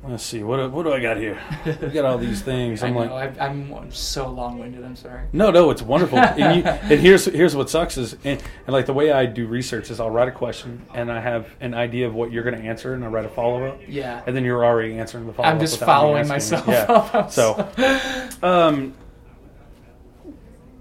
[0.03, 0.43] let's see.
[0.43, 1.39] What what do I got here?
[1.65, 2.81] We got all these things.
[2.83, 2.99] I I'm know.
[3.13, 4.83] like, I, I'm so long-winded.
[4.83, 5.27] I'm sorry.
[5.33, 6.17] no, no, it's wonderful.
[6.19, 9.47] and, you, and here's here's what sucks is, and, and like the way I do
[9.47, 12.59] research is I'll write a question and I have an idea of what you're going
[12.59, 13.79] to answer, and I write a follow up.
[13.87, 14.21] Yeah.
[14.25, 15.53] And then you're already answering the follow up.
[15.55, 16.67] I'm just following myself.
[16.67, 17.27] Yeah.
[17.27, 17.69] So,
[18.43, 18.93] um,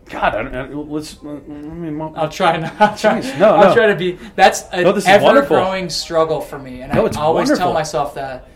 [0.07, 1.19] God, I don't, I- let's.
[1.23, 2.81] I mean, I'll try not.
[2.81, 3.75] I'll try, Jeez, no, I'll no.
[3.75, 4.19] try to be.
[4.35, 5.57] That's an No, wonderful.
[5.57, 8.49] ever-growing struggle for me, and No, I always tell myself that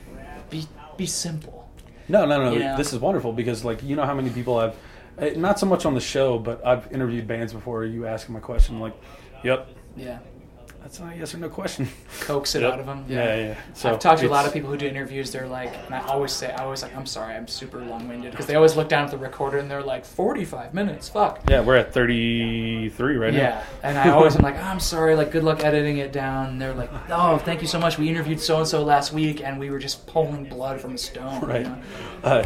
[0.96, 1.68] be simple.
[2.08, 2.52] No, no, no.
[2.52, 2.76] You know?
[2.76, 4.76] This is wonderful because, like, you know how many people I've,
[5.18, 7.84] eh, not so much on the show, but I've interviewed bands before.
[7.84, 8.94] You ask them a question, like,
[9.42, 10.18] "Yep, Yeah,
[10.84, 11.88] that's not a yes or no question."
[12.20, 12.72] coax it Yep.
[12.72, 13.04] out of them.
[13.08, 13.42] Yeah, yeah.
[13.48, 13.54] yeah.
[13.74, 15.32] So I've talked to a lot of people who do interviews.
[15.32, 18.46] They're like, and I always say, I always like, I'm sorry, I'm super long-winded because
[18.46, 21.40] they always look down at the recorder and they're like, 45 minutes, fuck.
[21.50, 23.38] Yeah, we're at thirty-three right now.
[23.40, 26.46] Yeah, and I always am like, I'm sorry, like, good luck editing it down.
[26.50, 27.98] And they're like, oh, thank you so much.
[27.98, 30.98] We interviewed so and so last week, and we were just pulling blood from a
[30.98, 31.40] stone.
[31.42, 31.46] you.
[31.48, 31.62] Right.
[31.64, 31.78] know?
[32.22, 32.44] Uh,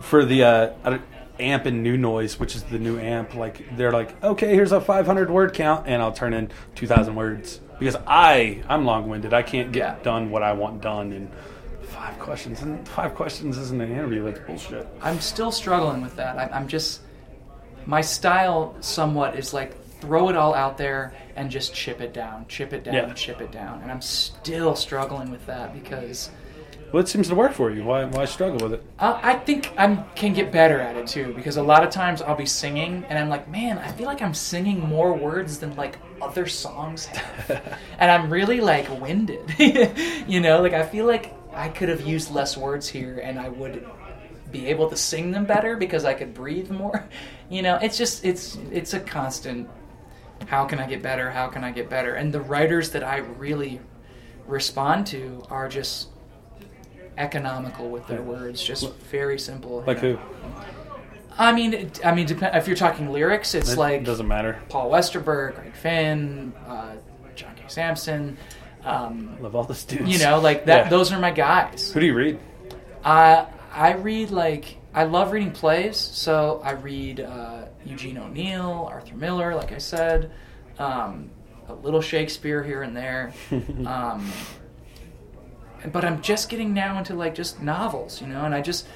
[0.00, 1.02] for the uh, I don't-
[1.38, 4.80] amp and new noise, which is the new amp, like they're like, okay, here's a
[4.80, 9.34] five hundred word count, and I'll turn in two thousand words because I I'm long-winded.
[9.34, 9.96] I can't get Yeah.
[10.04, 11.28] done what I want done in
[11.82, 14.22] five questions, and five questions isn't an interview.
[14.24, 14.86] That's bullshit.
[15.02, 16.38] I'm still struggling with that.
[16.38, 17.00] I, I'm just
[17.86, 22.46] my style somewhat is like throw it all out there and just chip it down,
[22.48, 23.12] chip it down, Yeah.
[23.14, 26.30] chip it down, and I'm still struggling with that because
[26.92, 27.84] Well, it seems to work for you.
[27.84, 28.84] Why why struggle with it?
[28.98, 31.32] uh, I think I can get better at it too.
[31.34, 34.22] Because a lot of times I'll be singing and I'm like, man, I feel like
[34.22, 39.54] I'm singing more words than like other songs have, and I'm really like winded.
[40.26, 43.48] you know, like I feel like I could have used less words here and I
[43.48, 43.86] would
[44.50, 47.08] be able to sing them better because I could breathe more.
[47.50, 49.68] You know, it's just it's it's a constant.
[50.46, 51.32] How can I get better?
[51.32, 52.14] How can I get better?
[52.14, 53.80] And the writers that I really
[54.46, 56.09] respond to are just
[57.20, 59.84] economical with their words, just very simple.
[59.86, 60.18] Like who?
[61.38, 64.60] I mean, it, I mean, if you're talking lyrics, it's It like doesn't matter.
[64.68, 66.96] Paul Westerberg, Greg Finn, uh,
[67.34, 67.62] John K.
[67.68, 68.36] Samson.
[68.84, 70.10] Um, Love all the dudes.
[70.10, 70.84] you know, like that.
[70.84, 70.90] Yeah.
[70.90, 71.92] Those are my guys.
[71.92, 72.38] Who do you read?
[73.04, 79.16] I I read like I love reading plays, so I read uh, Eugene O'Neill, Arthur
[79.16, 80.32] Miller, like I said,
[80.78, 81.30] um,
[81.68, 83.32] a little Shakespeare here and there.
[83.86, 84.30] um,
[85.92, 88.86] but I'm just getting now into like just novels, you know, and I just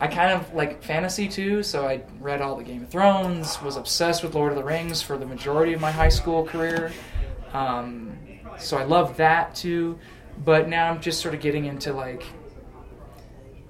[0.00, 3.76] I kind of like fantasy too, so I read all the Game of Thrones, was
[3.76, 6.92] obsessed with Lord of the Rings for the majority of my high school career.
[7.52, 8.18] Um,
[8.58, 9.98] so I love that too,
[10.44, 12.24] but now I'm just sort of getting into like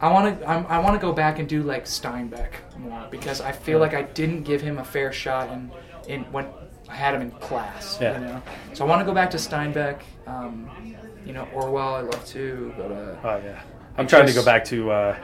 [0.00, 3.52] I want to I want to go back and do like Steinbeck more because I
[3.52, 5.70] feel like I didn't give him a fair shot in
[6.08, 6.46] in when
[6.88, 7.98] I had him in class.
[8.00, 8.18] Yeah.
[8.18, 10.00] You know, so I want to go back to Steinbeck.
[10.26, 10.93] Um,
[11.24, 13.62] you know, Orwell I love too, but uh, Oh yeah.
[13.96, 15.16] I'm trying to go back to uh,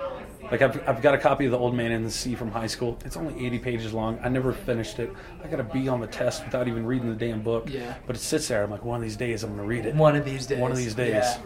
[0.50, 2.66] like I've, I've got a copy of The Old Man and the Sea from high
[2.66, 2.98] school.
[3.04, 4.18] It's only 80 pages long.
[4.22, 5.12] I never finished it.
[5.44, 7.68] I got a B on the test without even reading the damn book.
[7.70, 7.94] Yeah.
[8.06, 8.62] But it sits there.
[8.64, 9.94] I'm like, one of these days I'm going to read it.
[9.94, 10.58] one of these days.
[10.58, 11.12] One of these days.
[11.14, 11.38] Yeah.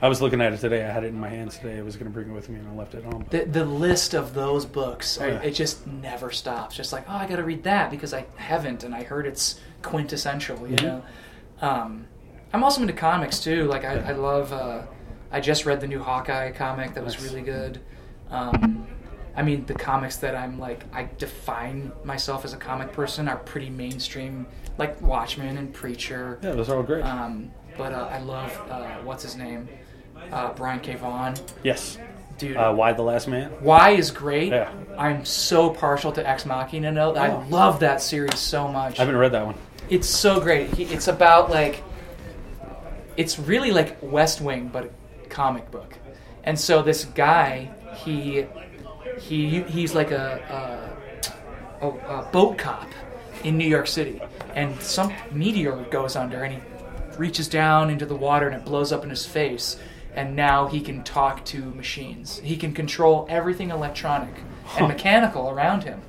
[0.00, 0.84] I was looking at it today.
[0.84, 1.78] I had it in my hands today.
[1.78, 3.24] I was going to bring it with me and I left it home.
[3.30, 5.40] The, the list of those books, Yeah.
[5.42, 6.74] it just never stops.
[6.76, 9.60] Just like, oh, I got to read that because I haven't, and I heard it's
[9.82, 10.68] quintessential.
[10.68, 10.82] You Mhm.
[10.82, 11.02] know,
[11.60, 12.06] um,
[12.52, 13.64] I'm also into comics too.
[13.64, 14.52] Like, I, I love.
[14.52, 14.82] Uh,
[15.30, 17.24] I just read the new Hawkeye comic that was Nice.
[17.24, 17.80] really good.
[18.30, 18.86] Um,
[19.34, 23.38] I mean, the comics that I'm like, I define myself as a comic person are
[23.38, 24.46] pretty mainstream,
[24.76, 26.38] like Watchmen and Preacher.
[26.42, 27.02] yeah, those are all great.
[27.02, 29.68] Um, but uh, I love uh, what's his name,
[30.30, 30.96] uh, Brian K.
[30.96, 31.96] Vaughan, yes.
[32.36, 32.58] dude.
[32.58, 33.50] Uh, Y the Last Man?
[33.62, 34.52] Y is great.
[34.52, 34.70] Yeah.
[34.98, 36.92] I'm so partial to Ex Machina.
[36.94, 37.14] Oh.
[37.14, 38.98] I love that series so much.
[38.98, 39.54] I haven't read that one.
[39.88, 40.78] It's so great.
[40.78, 41.82] It's about like,
[43.16, 45.98] it's really like West Wing, but a comic book.
[46.44, 47.70] And so this guy,
[48.04, 48.46] he,
[49.20, 50.92] he, he's like a,
[51.80, 52.88] a, a, boat cop
[53.44, 54.20] in New York City,
[54.54, 56.60] and some meteor goes under, and he
[57.16, 59.76] reaches down into the water, and it blows up in his face.
[60.14, 62.38] And now he can talk to machines.
[62.40, 64.34] He can control everything electronic
[64.76, 66.02] and mechanical around him.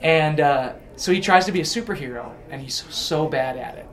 [0.00, 3.86] And uh, so he tries to be a superhero, and he's so bad at it.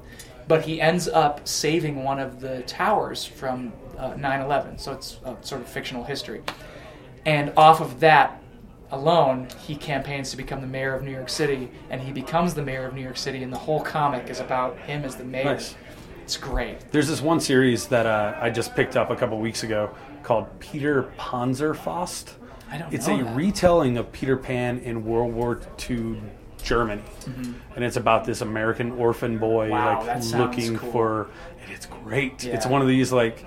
[0.49, 4.79] But he ends up saving one of the towers from uh, 9 11.
[4.79, 6.41] So it's a sort of fictional history.
[7.25, 8.41] And off of that
[8.91, 12.63] alone, he campaigns to become the mayor of New York City, and he becomes the
[12.63, 15.53] mayor of New York City, and the whole comic is about him as the mayor.
[15.53, 15.75] Nice.
[16.23, 16.79] It's great.
[16.91, 20.47] There's this one series that uh, I just picked up a couple weeks ago called
[20.59, 22.33] Peter Panzerfaust.
[22.71, 22.95] I don't know.
[22.95, 23.35] It's a that.
[23.35, 26.19] retelling of Peter Pan in World War II
[26.63, 27.01] Germany,
[27.75, 29.73] and it's about this American orphan boy Mm-hmm.
[29.73, 30.91] Wow, like looking cool.
[30.91, 31.27] for.
[31.63, 32.43] And it's great.
[32.45, 33.43] It's one of these like.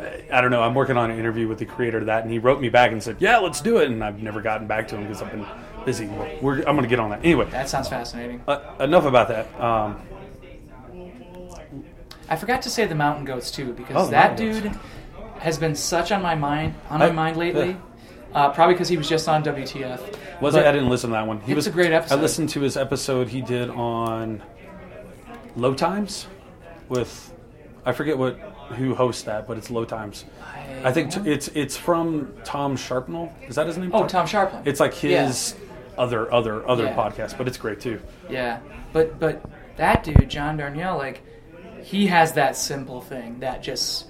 [0.00, 0.62] uh, I don't know.
[0.62, 2.92] I'm working on an interview with the creator of that, and he wrote me back
[2.92, 5.30] and said, "Yeah, let's do it." And I've never gotten back to him because I've
[5.32, 5.46] been
[5.84, 6.06] busy.
[6.42, 7.48] We're, I'm going to get on that anyway.
[7.50, 8.42] That sounds fascinating.
[8.46, 9.60] Uh, enough about that.
[9.60, 10.00] Um,
[12.28, 14.70] I forgot to say the mountain goats too because Oh, that dude
[15.38, 17.76] has been such on my mind on my I- mind lately.
[18.32, 18.38] yeah.
[18.38, 20.40] Uh, probably because he was just on WTF.
[20.40, 20.68] Was But it?
[20.68, 21.40] I didn't listen to that one.
[21.40, 22.18] He It's was a great episode.
[22.18, 24.42] I listened to his episode he did on
[25.56, 26.26] Low Times
[26.88, 27.32] with
[27.84, 28.38] I forget what
[28.76, 30.24] who hosts that, but it's Low Times.
[30.84, 33.32] I think t- it's it's from Tom Sharpnell.
[33.48, 33.90] Is that his name?
[33.94, 34.66] Oh, Tom Scharpling.
[34.66, 35.54] It's like his
[35.96, 36.94] other other other Yeah.
[36.94, 38.00] podcast, but it's great too.
[38.30, 38.60] Yeah,
[38.92, 39.42] but but
[39.76, 41.22] that dude, John Darnielle, like
[41.82, 44.06] he has that simple thing that just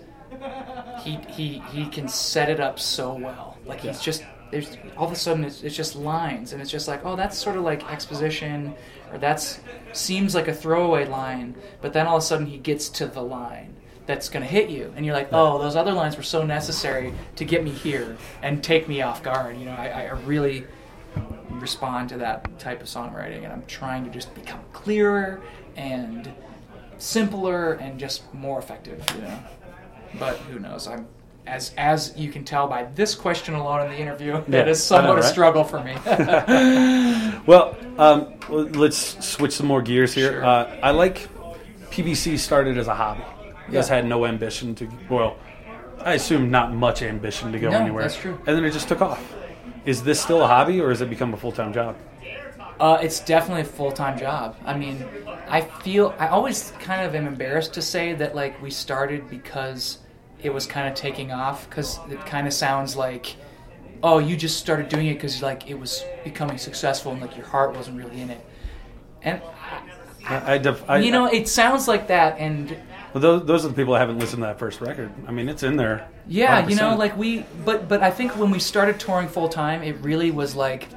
[1.03, 3.48] he he he can set it up so well.
[3.69, 6.89] Like he's just there's all of a sudden it's, it's just lines and it's just
[6.89, 8.75] like oh that's sort of like exposition
[9.13, 9.61] or that's
[9.93, 13.23] seems like a throwaway line, but then all of a sudden he gets to the
[13.23, 13.75] line
[14.07, 17.13] that's going to hit you and you're like oh those other lines were so necessary
[17.37, 19.59] to get me here and take me off guard.
[19.59, 20.67] You know I, I really
[21.51, 25.43] respond to that type of songwriting and I'm trying to just become clearer
[25.77, 26.33] and
[26.99, 29.39] simpler and just more effective, you know.
[30.19, 30.87] But who knows?
[30.87, 31.07] I'm
[31.49, 34.91] as as you can tell by this question alone in the interview, Yeah, it is
[34.93, 35.95] I know, somewhat a struggle for me.
[37.47, 40.33] Well, um, let's switch some more gears here.
[40.33, 40.45] Sure.
[40.45, 41.29] Uh, I like
[41.91, 43.23] PBC started as a hobby.
[43.69, 43.97] You guys Yeah.
[43.97, 45.37] had no ambition to well,
[46.05, 48.03] I assume not much ambition to go No, anywhere.
[48.03, 48.39] that's true.
[48.47, 49.23] And then it just took off.
[49.87, 51.97] Is this still a hobby, or has it become a full time job?
[52.79, 54.55] Uh, it's definitely a full time job.
[54.65, 55.05] I mean,
[55.49, 59.99] I feel I always kind of am embarrassed to say that like we started because
[60.41, 63.37] it was kind of taking off because it kind of sounds like
[64.03, 67.47] oh you just started doing it because like it was becoming successful and like your
[67.47, 68.45] heart wasn't really in it.
[69.23, 69.43] And
[70.29, 72.71] I, I, def, I you know, it sounds like that, and
[73.15, 75.11] well, those, those are the people that haven't listened to that first record.
[75.27, 76.09] I mean, it's in there.
[76.27, 79.83] Yeah, you know, like we, but but I think when we started touring full time,
[79.83, 80.89] it really was like,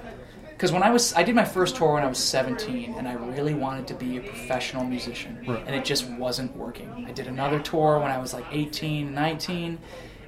[0.62, 3.14] because when I was, I did my first tour when I was 17, and I
[3.14, 5.64] really wanted to be a professional musician, Right.
[5.66, 7.03] and it just wasn't working.
[7.07, 9.80] I did another tour when I was like 18, 19,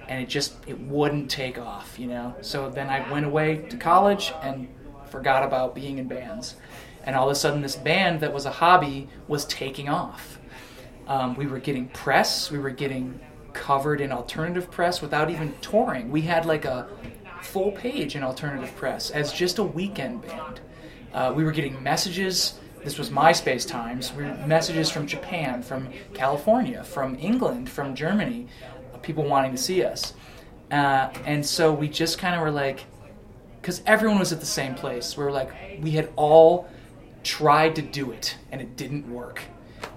[0.08, 2.34] and it just it wouldn't take off, you know.
[2.42, 4.68] So then I went away to college and
[5.06, 6.56] forgot about being in bands,
[7.04, 10.40] and all of a sudden this band that was a hobby was taking off.
[11.06, 12.50] Um, we were getting press.
[12.50, 13.20] We were getting
[13.54, 16.10] covered in alternative press without even touring.
[16.10, 16.88] We had like a
[17.54, 20.60] full page in alternative press as just a weekend band.
[21.14, 22.56] Uh, we were getting messages.
[22.84, 24.12] This was MySpace times.
[24.12, 28.48] We messages from Japan, from California, from England, from Germany,
[28.92, 30.16] uh, people wanting to see us.
[30.72, 32.86] Uh, and so we just kind of were like,
[33.62, 35.16] because everyone was at the same place.
[35.16, 36.68] We were like, we had all
[37.24, 39.44] tried to do it and it didn't work.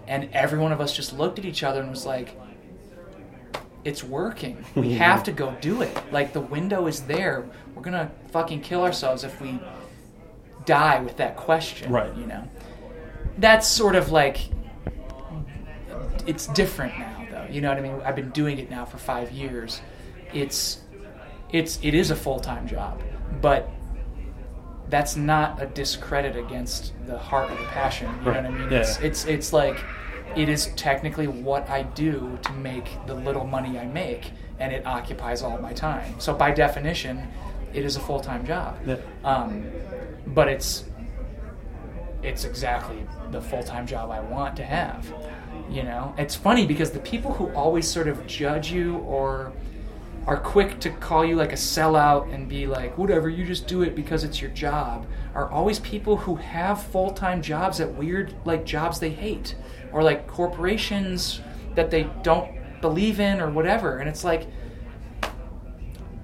[0.06, 2.38] And every one of us just looked at each other and was like,
[3.86, 4.64] it's working.
[4.74, 5.96] We have to go do it.
[6.12, 7.46] Like the window is there.
[7.74, 9.60] We're gonna fucking kill ourselves if we
[10.64, 11.92] die with that question.
[11.92, 12.14] Right.
[12.16, 12.48] You know.
[13.38, 14.38] That's sort of like
[16.26, 17.46] it's different now though.
[17.48, 18.00] You know what I mean?
[18.04, 19.80] I've been doing it now for five years.
[20.34, 20.80] It's
[21.52, 23.00] it's it is a full time job.
[23.40, 23.70] But
[24.88, 28.10] that's not a discredit against the heart of the passion.
[28.18, 28.70] You know what I mean?
[28.70, 28.80] Yeah.
[28.80, 29.78] It's it's it's like
[30.34, 34.86] it is technically what I do to make the little money I make, and it
[34.86, 36.18] occupies all my time.
[36.18, 37.28] So by definition,
[37.72, 38.78] it is a full time job.
[38.86, 38.96] Yeah.
[39.24, 39.70] Um,
[40.26, 40.84] but it's
[42.22, 45.06] it's exactly the full time job I want to have.
[45.70, 49.52] You know, it's funny because the people who always sort of judge you or
[50.26, 53.82] are quick to call you like a sellout and be like, whatever, you just do
[53.82, 58.34] it because it's your job, are always people who have full time jobs at weird,
[58.44, 59.54] like, jobs they hate,
[59.96, 61.40] or like corporations
[61.74, 62.50] that they don't
[62.82, 63.96] believe in, or whatever.
[63.96, 64.46] And it's like,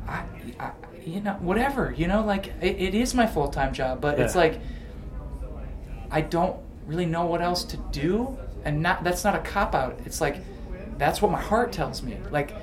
[0.07, 0.25] I,
[0.61, 0.73] I,
[1.07, 4.35] you know, whatever, you know, like, it, it is my full time job, but it's
[4.35, 4.61] like,
[6.11, 6.55] I don't
[6.87, 9.99] really know what else to do, and not that's not a cop out.
[10.05, 10.37] It's like
[10.99, 12.19] that's what my heart tells me.
[12.31, 12.55] Like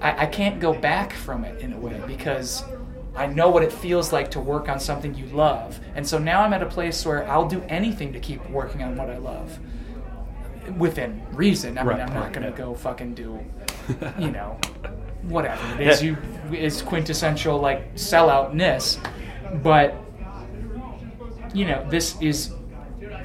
[0.00, 2.64] I, I can't go back from it in a way because
[3.14, 6.40] I know what it feels like to work on something you love, and so now
[6.40, 9.58] I'm at a place where I'll do anything to keep working on what I love
[10.76, 11.78] within reason.
[11.78, 12.56] I mean, Right, I'm not right, gonna yeah.
[12.56, 13.40] go fucking do,
[14.18, 14.58] you know,
[15.22, 16.16] whatever it is Yeah.
[16.50, 18.98] you is quintessential like selloutness,
[19.62, 19.94] but
[21.54, 22.52] you know, this is.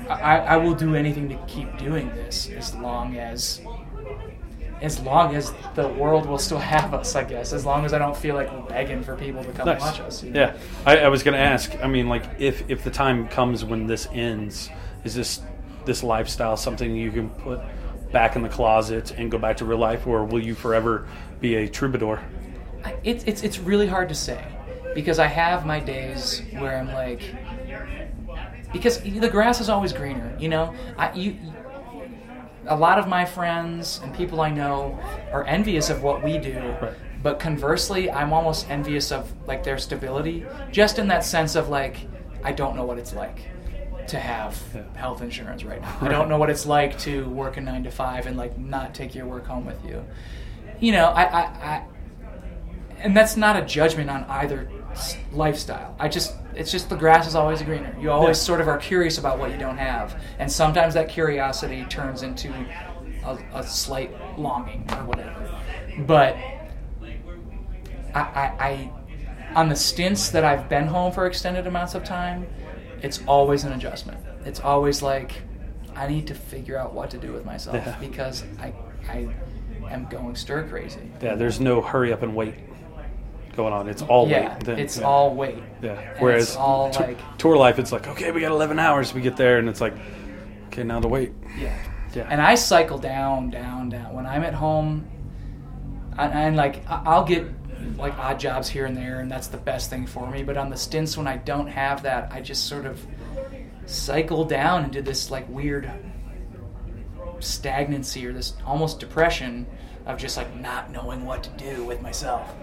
[0.10, 3.62] I, I will do anything to keep doing this as long as
[4.82, 7.54] as long as the world will still have us, I guess.
[7.54, 9.80] As long as I don't feel like we're begging for people to come Nice.
[9.82, 10.24] watch us.
[10.24, 10.40] you know?
[10.40, 11.72] Yeah, I, I was going to ask.
[11.84, 14.70] I mean, like, if if the time comes when this ends,
[15.04, 15.42] is this
[15.86, 17.62] this lifestyle something you can put
[18.12, 21.08] back in the closet and go back to real life, or will you forever
[21.40, 22.22] be a troubadour?
[23.04, 24.44] It's it's it's really hard to say
[24.94, 27.22] because I have my days where I'm like
[28.74, 30.74] because the grass is always greener, you know.
[30.98, 31.38] I you
[32.68, 35.00] a lot of my friends and people I know
[35.32, 36.60] are envious of what we do.
[36.82, 36.94] Right.
[37.24, 41.98] But conversely, I'm almost envious of like their stability, just in that sense of like
[42.44, 43.42] I don't know what it's like
[44.08, 44.82] to have Yeah.
[44.96, 45.98] health insurance right now.
[46.02, 48.94] I don't know what it's like to work a nine to five and like not
[48.94, 50.04] take your work home with you.
[50.80, 51.84] You know, I, I, I
[53.00, 54.70] and that's not a judgment on either
[55.32, 55.96] lifestyle.
[56.00, 57.96] I just it's just the grass is always greener.
[58.00, 58.44] You always Yeah.
[58.44, 62.54] sort of are curious about what you don't have, and sometimes that curiosity turns into
[63.26, 65.50] a, a slight longing or whatever.
[66.00, 66.36] But
[68.14, 68.92] I, I, I
[69.56, 72.48] on the stints that I've been home for extended amounts of time,
[73.02, 74.20] it's always an adjustment.
[74.46, 75.32] It's always like
[75.96, 77.98] I need to figure out what to do with myself Yeah.
[78.00, 78.74] because I
[79.10, 79.28] I
[79.90, 81.12] am going stir crazy.
[81.22, 82.56] Yeah, there's no hurry up and wait
[83.56, 83.90] going on.
[83.90, 84.64] It's all yeah, wait.
[84.64, 85.06] Then- it's yeah.
[85.06, 85.62] all wait.
[85.82, 86.00] Yeah.
[86.00, 89.14] And Whereas it's all tou- like tour life, it's like okay, we got 11 hours.
[89.14, 89.94] We get there, and it's like
[90.68, 91.34] okay, now to wait.
[91.60, 91.76] yeah.
[92.14, 92.28] Yeah.
[92.30, 94.14] And I cycle down, down, down.
[94.14, 95.08] When I'm at home,
[96.18, 97.46] and, and like I'll get
[97.98, 100.44] like odd jobs here and there, and that's the best thing for me.
[100.44, 103.06] But on the stints when I don't have that, I just sort of
[103.86, 105.90] cycle down into this like weird
[107.40, 109.66] stagnancy or this almost depression
[110.06, 112.54] of just like not knowing what to do with myself.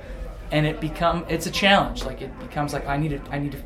[0.51, 2.05] And it become it's a challenge.
[2.05, 3.59] Like it becomes like I need to I need to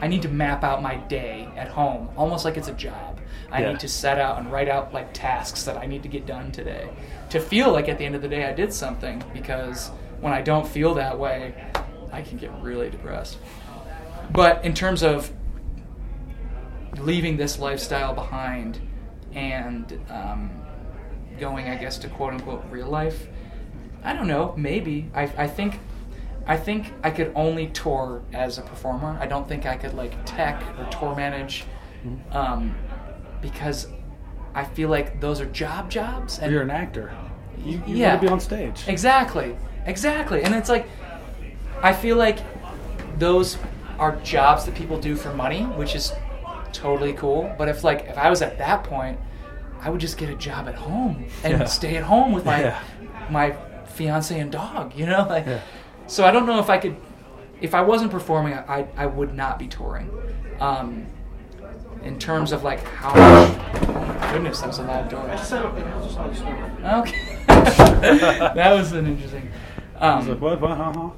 [0.00, 3.20] I need to map out my day at home, almost like it's a job.
[3.50, 3.70] I Yeah.
[3.70, 6.50] need to set out and write out like tasks that I need to get done
[6.52, 6.88] today
[7.30, 9.90] to feel like at the end of the day I did something because
[10.22, 11.52] when I don't feel that way,
[12.12, 13.38] I can get really depressed.
[14.30, 15.30] But in terms of
[16.98, 18.78] leaving this lifestyle behind
[19.34, 20.50] and um,
[21.40, 23.26] going, I guess, to quote unquote real life,
[24.04, 24.54] I don't know.
[24.56, 25.80] Maybe I, I think
[26.46, 29.16] I think I could only tour as a performer.
[29.20, 31.64] I don't think I could like tech or tour manage
[32.32, 32.74] um,
[33.40, 33.86] because
[34.54, 36.38] I feel like those are job jobs.
[36.40, 37.12] And You're an actor.
[37.64, 38.10] You, you Yeah.
[38.10, 38.84] want to be on stage.
[38.88, 39.56] Exactly.
[39.86, 40.42] Exactly.
[40.42, 40.86] And it's like
[41.82, 42.38] I feel like
[43.18, 43.58] those
[43.98, 46.12] are jobs that people do for money, which is
[46.72, 47.54] totally cool.
[47.58, 49.18] But if like if I was at that point,
[49.80, 51.64] I would just get a job at home and Yeah.
[51.66, 52.78] stay at home with my Yeah.
[53.30, 53.54] my
[53.86, 55.26] fiance and dog, you know?
[55.28, 55.60] Like Yeah.
[56.06, 56.96] so I don't know if I could
[57.60, 60.08] if I wasn't performing, I I would not be touring.
[60.60, 61.06] Um
[62.04, 63.56] in terms of like how much
[63.86, 65.22] oh my goodness, that was a loud door.
[66.84, 67.18] Okay.
[67.48, 69.48] that was an interesting.
[70.02, 70.60] I was like, Um, what?
[70.60, 70.76] What?
[70.76, 70.92] Huh?
[70.94, 71.10] Huh?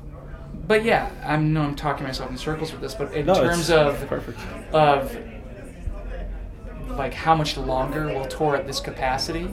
[0.67, 3.71] but yeah, I know I'm talking myself in circles with this, but in No, terms
[3.71, 4.39] of perfect.
[4.73, 5.17] of
[6.91, 9.53] like how much longer we'll tour at this capacity,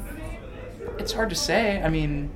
[1.00, 1.82] it's hard to say.
[1.82, 2.30] I mean,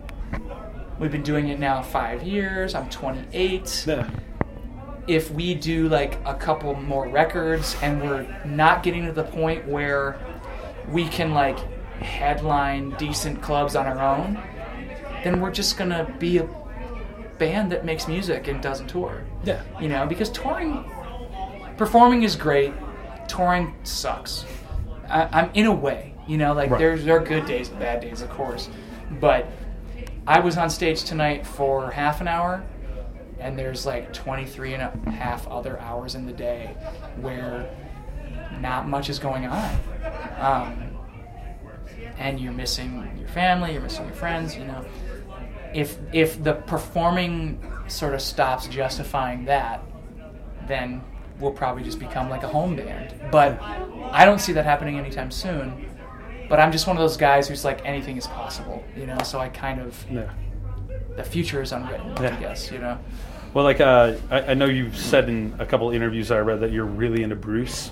[1.00, 2.74] we've been doing it now five years.
[2.76, 4.08] I'm 28 Yeah.
[5.08, 9.68] if we do like a couple more records and we're not getting to the point
[9.68, 10.18] where
[10.90, 11.60] we can like
[12.02, 14.40] headline decent clubs on our own,
[15.24, 16.48] then we're just gonna be a
[17.38, 19.24] band that makes music and doesn't tour.
[19.44, 19.62] Yeah.
[19.80, 20.90] You know, because touring,
[21.78, 22.74] performing is great.
[23.28, 24.46] Touring sucks.
[25.10, 26.80] I, I'm in a way, you know, like Right.
[26.80, 28.70] there's there are good days and bad days, of course,
[29.20, 29.48] but
[30.28, 32.64] I was on stage tonight for half an hour,
[33.40, 36.76] and there's like 23 and a half other hours in the day
[37.22, 37.70] where
[38.60, 39.76] not much is going on.
[40.40, 40.82] Um,
[42.18, 44.86] and you're missing your family, you're missing your friends, you know.
[45.76, 49.84] If if the performing sort of stops justifying that,
[50.68, 51.04] then
[51.40, 53.14] we'll probably just become like a home band.
[53.30, 53.62] But
[54.12, 55.86] I don't see that happening anytime soon.
[56.48, 59.18] But I'm just one of those guys who's like anything is possible, you know.
[59.24, 60.30] So I kind of Yeah.
[61.18, 62.36] the future is unwritten, Yeah.
[62.38, 62.98] I guess, you know.
[63.54, 66.72] Well, like uh, I, I know you've said in a couple interviews I read that
[66.72, 67.92] you're really into Bruce,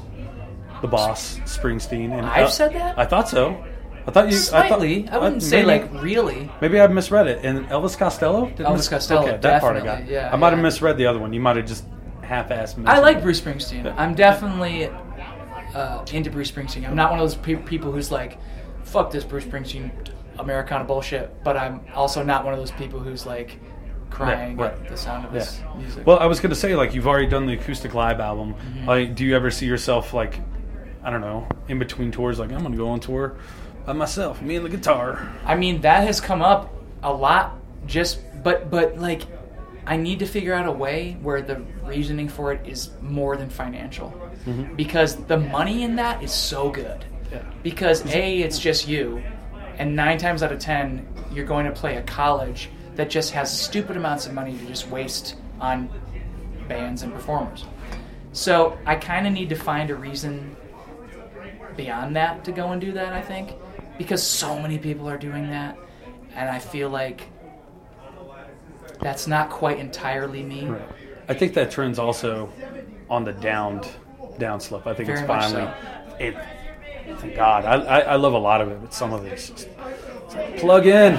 [0.81, 2.11] the boss, Springsteen.
[2.17, 2.97] And I've uh, said that?
[2.97, 3.63] I thought so.
[4.05, 4.35] I thought you.
[4.37, 6.51] Slightly, I, I, wouldn't say maybe- like really.
[6.61, 7.45] Maybe I misread it.
[7.45, 8.47] And Elvis Costello.
[8.49, 10.07] Did Elvis Costello, Okay, that part I got.
[10.07, 10.63] yeah, I might have yeah.
[10.63, 11.31] misread the other one.
[11.33, 11.85] You might have just
[12.21, 12.85] half-assed.
[12.85, 13.21] I like.
[13.21, 13.85] Bruce Springsteen.
[13.85, 13.95] Yeah.
[13.97, 14.89] I'm definitely
[15.73, 16.87] uh, into Bruce Springsteen.
[16.87, 18.37] I'm not one of those pe- people who's like,
[18.83, 19.91] "Fuck this Bruce Springsteen
[20.39, 23.57] Americana bullshit," but I'm also not one of those people who's like
[24.09, 24.73] crying right.
[24.73, 25.73] at the sound of his Yeah.
[25.77, 26.05] music.
[26.05, 28.53] Well, I was gonna say like you've already done the acoustic live album.
[28.53, 28.87] Mm-hmm.
[28.87, 30.39] Like, do you ever see yourself like,
[31.03, 32.37] I don't know, in between tours?
[32.37, 33.37] Like, I'm gonna go on tour
[33.85, 35.31] By myself, me and the guitar.
[35.45, 37.59] I mean, that has come up a lot.
[37.85, 39.23] Just, but, but like,
[39.85, 43.49] I need to figure out a way where the reasoning for it is more than
[43.49, 44.11] financial,
[44.45, 44.73] mm-hmm.
[44.75, 47.03] because the money in that is so good.
[47.29, 47.43] Yeah.
[47.61, 49.21] Because a, it's just you,
[49.77, 53.51] and nine times out of ten, you're going to play a college that just has
[53.51, 55.89] stupid amounts of money to just waste on
[56.69, 57.65] bands and performers.
[58.31, 60.55] So I kind of need to find a reason
[61.75, 63.11] beyond that to go and do that.
[63.11, 63.55] I think
[63.97, 65.77] because so many people are doing that,
[66.35, 67.23] and I feel like
[69.01, 70.65] that's not quite entirely me.
[70.65, 70.81] Right.
[71.27, 72.51] I think that trend's also
[73.09, 73.87] on the downed
[74.37, 74.87] down slope.
[74.87, 75.63] I think Very it's finally.
[75.63, 76.17] so.
[76.19, 76.35] It,
[77.19, 79.69] thank God, I, I, I love a lot of it, but some of it's just
[80.35, 81.13] like, plug in,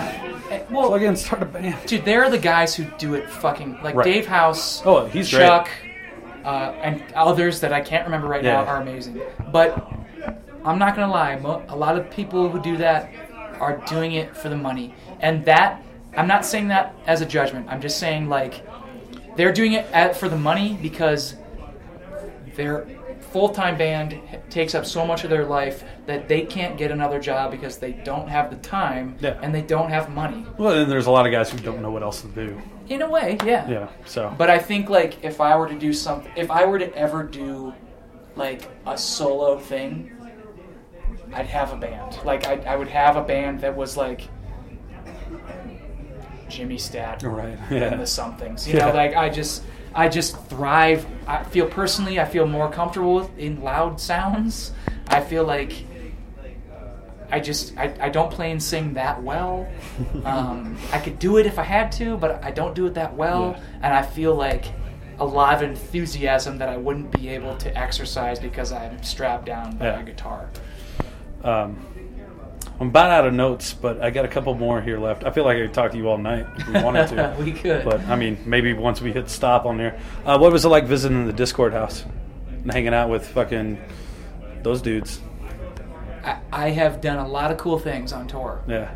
[0.50, 1.76] Eh, Well, plug in, start a band.
[1.86, 4.04] Dude, there are the guys who do it fucking like Right.
[4.04, 4.82] Dave Hause.
[4.84, 5.28] Oh, he's.
[5.28, 5.68] Chuck,
[6.44, 9.20] uh, and others that I can't remember right now are amazing.
[9.50, 9.90] But
[10.64, 13.10] I'm not gonna lie, mo- a lot of people who do that
[13.60, 15.82] are doing it for the money, and that
[16.16, 17.66] I'm not saying that as a judgment.
[17.68, 18.66] I'm just saying like
[19.36, 21.34] they're doing it at, for the money because
[22.56, 22.86] their
[23.32, 27.50] full-time band takes up so much of their life that they can't get another job
[27.50, 29.36] because they don't have the time Yeah.
[29.42, 30.46] and they don't have money.
[30.56, 32.60] Well, then there's a lot of guys who don't know what else to do.
[32.88, 33.68] In a way, yeah.
[33.68, 36.78] Yeah, so But I think like if I were to do something, if I were
[36.78, 37.74] to ever do
[38.36, 40.12] like a solo thing,
[41.32, 42.18] I'd have a band.
[42.24, 44.28] Like I, I would have a band that was like
[46.48, 48.68] Jimmy Stadt right, and yeah, the somethings.
[48.68, 48.86] You Yeah.
[48.88, 49.62] know, like I just
[49.94, 51.06] I just thrive.
[51.26, 54.72] I feel personally, I feel more comfortable with in loud sounds.
[55.08, 55.72] I feel like
[57.30, 59.66] I just I, I don't play and sing that well.
[60.24, 63.14] Um, I could do it if I had to, but I don't do it that
[63.14, 63.62] well, Yeah.
[63.82, 64.66] and I feel like
[65.18, 69.76] a lot of enthusiasm that I wouldn't be able to exercise because I'm strapped down
[69.76, 70.00] by Yeah.
[70.00, 70.50] a guitar.
[71.44, 71.76] Um,
[72.80, 75.24] I'm about out of notes, but I got a couple more here left.
[75.24, 77.36] I feel like I could talk to you all night if we wanted to.
[77.38, 77.84] we could.
[77.84, 80.00] But I mean, maybe once we hit stop on there.
[80.24, 82.04] Uh, what was it like visiting the Dischord house
[82.48, 83.80] and hanging out with fucking
[84.62, 85.20] those dudes?
[86.24, 88.60] I, I have done a lot of cool things on tour.
[88.66, 88.92] Yeah,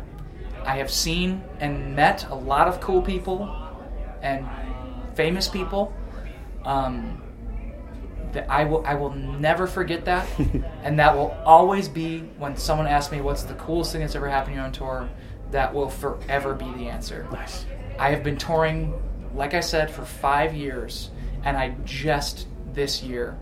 [0.65, 3.55] I have seen and met a lot of cool people
[4.21, 4.45] and
[5.15, 5.93] famous people.
[6.65, 7.21] Um,
[8.33, 10.27] that I will I will never forget that,
[10.83, 14.29] and that will always be when someone asks me what's the coolest thing that's ever
[14.29, 15.09] happened to you on tour.
[15.51, 17.27] That will forever be the answer.
[17.31, 17.65] nice.
[17.97, 18.93] I have been touring,
[19.33, 21.09] like I said, for five years,
[21.43, 23.37] and I just this year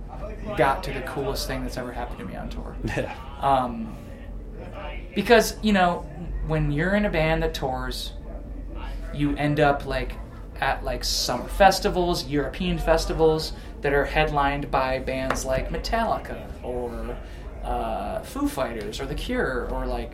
[0.55, 2.75] got to the coolest thing that's ever happened to me on tour.
[2.85, 3.95] Yeah, Um,
[5.15, 6.05] because you know,
[6.47, 8.13] when you're in a band that tours,
[9.13, 10.13] you end up like
[10.61, 17.17] at like summer festivals, European festivals that are headlined by bands like Metallica or
[17.63, 20.13] uh, Foo Fighters or The Cure or like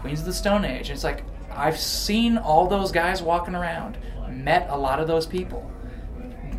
[0.00, 0.88] Queens of the Stone Age.
[0.88, 3.96] And it's like I've seen all those guys walking around,
[4.28, 5.70] met a lot of those people.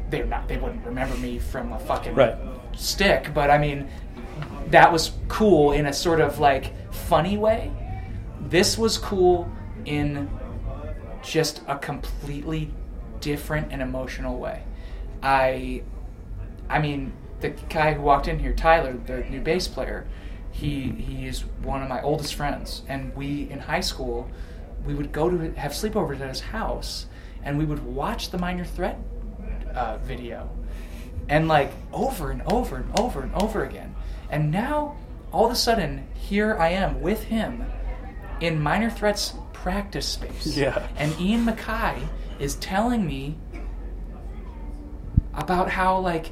[0.10, 0.48] They're not.
[0.48, 2.36] They wouldn't remember me from a fucking Right.
[2.76, 3.90] stick, but I mean,
[4.68, 7.72] that was cool in a sort of like funny way.
[8.40, 9.52] This was cool
[9.86, 10.30] in
[11.24, 12.72] just a completely
[13.20, 14.64] different and emotional way.
[15.24, 15.82] I
[16.70, 20.08] I mean, the guy who walked in here, Tyler, the new bass player,
[20.52, 24.30] he he is one of my oldest friends and we in high school
[24.86, 27.08] we would go to have sleepovers at his house
[27.44, 28.98] and we would watch the minor threat
[29.74, 30.50] uh, video
[31.28, 33.96] and like over and over and over and over again.
[34.30, 34.96] And now,
[35.32, 37.66] all of a sudden, here I am with him
[38.42, 40.58] in Minor Threats practice space.
[40.58, 40.88] Yeah.
[40.98, 42.08] And Ian MacKaye
[42.40, 43.38] is telling me
[45.34, 46.32] about how like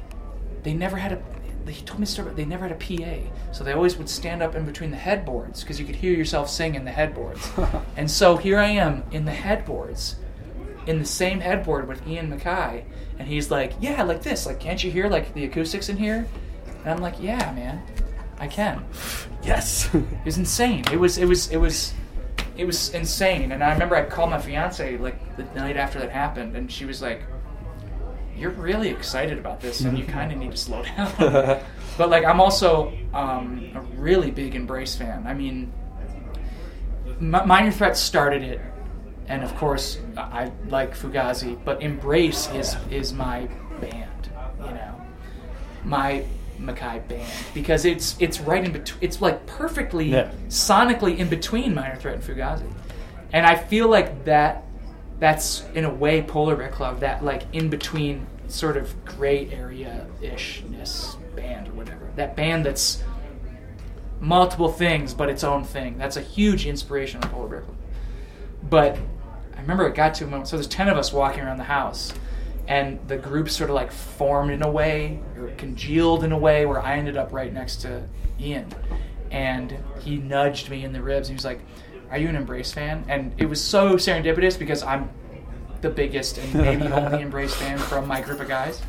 [0.64, 1.22] they never had a.
[1.70, 2.34] He told me story.
[2.34, 5.62] They never had a PA, so they always would stand up in between the headboards
[5.62, 7.50] because you could hear yourself sing in the headboards.
[7.96, 10.16] and so here I am in the headboards,
[10.86, 12.84] in the same headboard with Ian MacKaye,
[13.18, 14.44] and he's like, "Yeah, like this.
[14.46, 16.26] Like, can't you hear like the acoustics in here?"
[16.66, 17.82] And I'm like, "Yeah, man,
[18.38, 18.84] I can."
[19.42, 19.94] yes.
[19.94, 20.84] It was insane.
[20.92, 21.94] It was it was it was
[22.56, 23.52] it was insane.
[23.52, 26.84] And I remember I called my fiance like the night after that happened, and she
[26.84, 27.22] was like,
[28.36, 31.12] "You're really excited about this, and you kind of need to slow down."
[31.98, 35.24] but like, I'm also um, a really big Embrace fan.
[35.26, 35.72] I mean,
[37.20, 38.60] M- Minor Threat started it,
[39.28, 43.48] and of course I like Fugazi, but Embrace is is my
[43.80, 44.10] band.
[44.58, 45.00] You know,
[45.84, 46.24] my
[46.60, 48.98] MacKaye band because it's it's right in between.
[49.02, 50.30] It's like perfectly Yeah.
[50.48, 52.70] sonically in between Minor Threat and Fugazi,
[53.32, 54.63] and I feel like that
[55.24, 60.06] that's in a way Polar Bear Club that like in between sort of gray area
[60.20, 63.02] ishness band or whatever that band that's
[64.20, 65.96] multiple things, but its own thing.
[65.96, 67.76] That's a huge inspiration of Polar Bear Club.
[68.68, 68.98] But
[69.56, 70.48] I remember it got to a moment.
[70.48, 72.12] So there's ten of us walking around the house,
[72.68, 76.66] and the group sort of like formed in a way or congealed in a way
[76.66, 78.02] where I ended up right next to
[78.38, 78.72] Ian,
[79.30, 81.28] and he nudged me in the ribs.
[81.28, 81.60] He was like,
[82.10, 85.10] "Are you an Embrace fan?" And it was so serendipitous because I'm
[85.84, 88.82] the biggest and maybe only Embrace fan from my group of guys.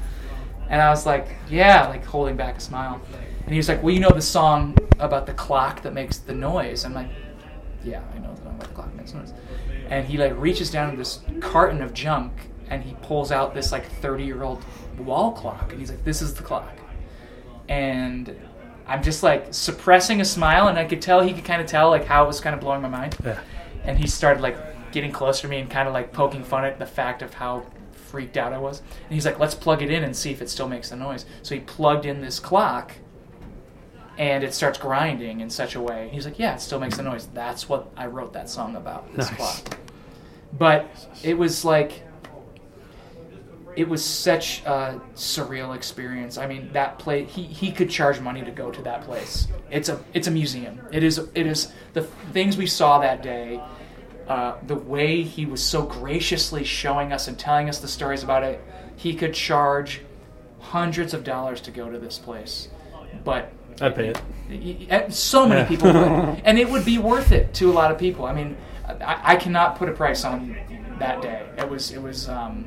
[0.70, 2.99] And I was like, yeah, like holding back a smile.
[3.43, 6.34] And he was like, well, you know the song about the clock that makes the
[6.34, 6.86] noise.
[6.86, 7.09] I'm like,
[7.84, 9.34] yeah, I know the song about the clock that makes noise.
[9.89, 12.32] And he like reaches down to this carton of junk
[12.70, 14.63] and he pulls out this like 30 year old
[14.97, 15.72] wall clock.
[15.72, 16.76] And he's like, this is the clock.
[17.68, 18.36] And
[18.88, 21.89] I'm just like suppressing a smile and I could tell he could kind of tell
[21.89, 23.39] like how it was kind of blowing my mind Yeah.
[23.83, 24.57] and he started like
[24.91, 27.65] getting closer to me and kind of like poking fun at the fact of how
[27.91, 28.79] freaked out I was.
[28.79, 31.25] And he's like, "Let's plug it in and see if it still makes the noise."
[31.41, 32.93] So he plugged in this clock,
[34.17, 36.07] and it starts grinding in such a way.
[36.13, 39.13] He's like, "Yeah, it still makes the noise." That's what I wrote that song about.
[39.15, 39.38] This Nice.
[39.61, 39.77] clock.
[40.57, 40.86] But
[41.23, 42.03] it was like.
[43.76, 46.38] It was such a surreal experience.
[46.38, 47.30] I mean, that place.
[47.32, 49.47] He, he could charge money to go to that place.
[49.69, 50.80] It's a it's a museum.
[50.91, 52.03] It is it is the
[52.34, 53.61] things we saw that day
[54.28, 58.43] uh, the way he was so graciously showing us and telling us the stories about
[58.43, 58.59] it,
[58.95, 60.01] he could charge
[60.59, 62.69] hundreds of dollars to go to this place.
[63.23, 63.51] But
[63.82, 64.13] I'd pay
[64.49, 65.13] it.
[65.13, 65.67] so many Yeah.
[65.67, 68.26] people would, and it would be worth it to a lot of people.
[68.26, 68.57] I mean,
[68.88, 70.55] I, I cannot put a price on
[70.99, 71.47] that day.
[71.57, 72.65] It was it was um,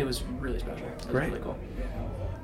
[0.00, 0.86] it was really special.
[0.86, 1.30] It was Great.
[1.32, 1.58] really cool.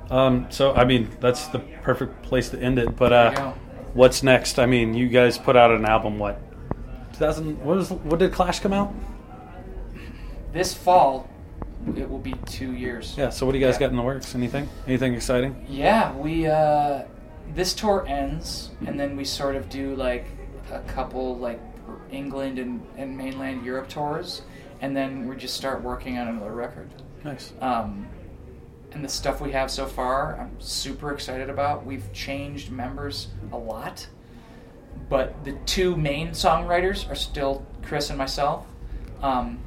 [0.09, 2.95] Um, so I mean, that's the perfect place to end it.
[2.95, 3.51] But uh,
[3.93, 4.57] what's next?
[4.59, 6.17] I mean, you guys put out an album.
[6.19, 6.39] What?
[7.13, 7.63] 2000.
[7.63, 7.91] What was?
[7.91, 8.93] What did Clash come out?
[10.53, 11.29] This fall,
[11.95, 13.15] it will be two years.
[13.17, 13.29] Yeah.
[13.29, 13.81] So what do you guys Yeah.
[13.81, 14.33] got in the works?
[14.33, 14.69] Anything?
[14.87, 15.65] Anything exciting?
[15.67, 17.03] Yeah, we uh
[17.53, 20.25] this tour ends and then we sort of do like
[20.71, 21.59] a couple like
[22.11, 24.41] England and, and mainland Europe tours
[24.81, 26.89] and then we just start working on another record.
[27.23, 27.53] Nice.
[27.61, 28.07] Um
[28.93, 31.85] and the stuff we have so far, I'm super excited about.
[31.85, 34.07] We've changed members a lot,
[35.09, 38.65] but the two main songwriters are still Chris and myself.
[39.21, 39.59] Um,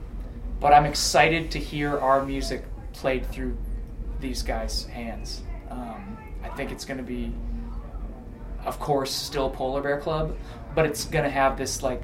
[0.58, 3.56] but I'm excited to hear our music played through
[4.20, 5.42] these guys' hands.
[5.70, 7.32] Um, I think it's going to be,
[8.64, 10.36] of course, still Polar Bear Club,
[10.74, 12.02] but it's going to have this like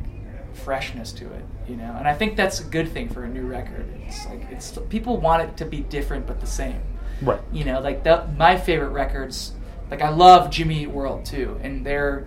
[0.55, 1.95] freshness to it, you know.
[1.99, 3.87] And I think that's a good thing for a new record.
[4.07, 6.81] It's like it's people want it to be different but the same.
[7.23, 7.41] Right.
[7.53, 9.53] You know, like the, my favorite records,
[9.91, 12.27] like I love Jimmy Eat World too, and they're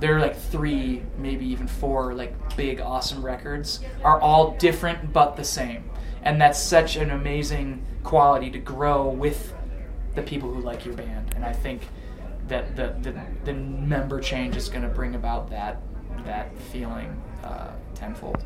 [0.00, 5.44] they're like three, maybe even four, like big awesome records are all different but the
[5.44, 5.90] same,
[6.22, 9.52] and that's such an amazing quality to grow with
[10.14, 11.82] the people who like your band, and I think
[12.48, 15.80] that the the, the member change is going to bring about that
[16.24, 17.70] that feeling uh,
[18.04, 18.44] tenfold.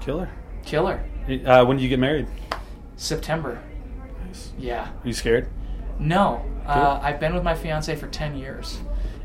[0.00, 0.28] Killer.
[0.64, 1.02] Killer.
[1.44, 2.26] Uh, when do you get married?
[2.96, 3.60] September.
[4.26, 4.52] Nice.
[4.58, 4.84] Yeah.
[4.88, 5.48] Are you scared?
[5.98, 8.78] No, uh, I've been with my fiance for ten years,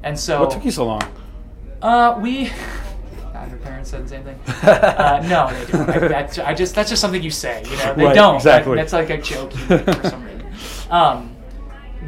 [0.03, 1.03] and so What took you so long?
[1.81, 2.45] Uh, we.
[3.33, 4.39] God, her parents said the same thing.
[4.63, 5.89] Uh, no, they don't.
[5.89, 7.63] I, that's, I just that's just something you say.
[7.69, 8.35] You know, they Right, don't.
[8.35, 8.75] exactly.
[8.75, 10.45] That- that's like a joke for some reason.
[10.89, 11.35] Um,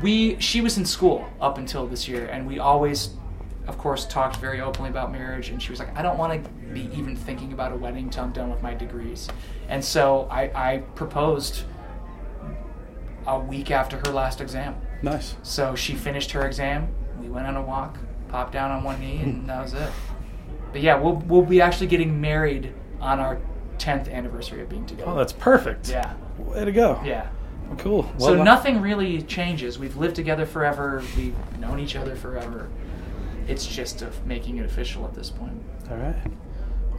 [0.01, 3.11] we she was in school up until this year, and we always,
[3.67, 5.49] of course, talked very openly about marriage.
[5.49, 8.23] And she was like, I don't want to be even thinking about a wedding until
[8.23, 9.27] I'm done with my degrees.
[9.69, 11.63] And so I, I proposed
[13.25, 14.75] a week after her last exam.
[15.01, 15.35] Nice.
[15.43, 16.87] So she finished her exam.
[17.21, 17.97] We went on a walk,
[18.29, 19.89] popped down on one knee, and that was it.
[20.71, 23.39] But yeah, we'll we'll be actually getting married on our
[23.77, 25.11] tenth anniversary of being together.
[25.11, 25.89] Oh, that's perfect.
[25.89, 27.01] yeah, Way to go.
[27.05, 27.29] yeah.
[27.67, 28.03] Well, cool.
[28.17, 29.77] So Well, uh, nothing really changes.
[29.77, 31.03] We've lived together forever.
[31.17, 32.69] We've known each other forever.
[33.47, 35.61] It's just of making it official at this point.
[35.89, 36.15] All right.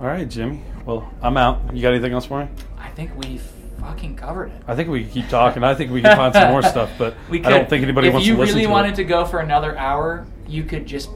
[0.00, 0.62] All right, Jimmy.
[0.86, 1.74] Well, I'm out.
[1.74, 2.50] You got anything else for me?
[2.78, 3.38] I think we
[3.80, 4.62] fucking covered it.
[4.66, 5.62] I think we can keep talking.
[5.64, 8.14] I think we can find some more stuff, but we I don't think anybody if
[8.14, 8.96] wants to listen really to If you really wanted it.
[8.96, 11.10] to go for another hour, you could just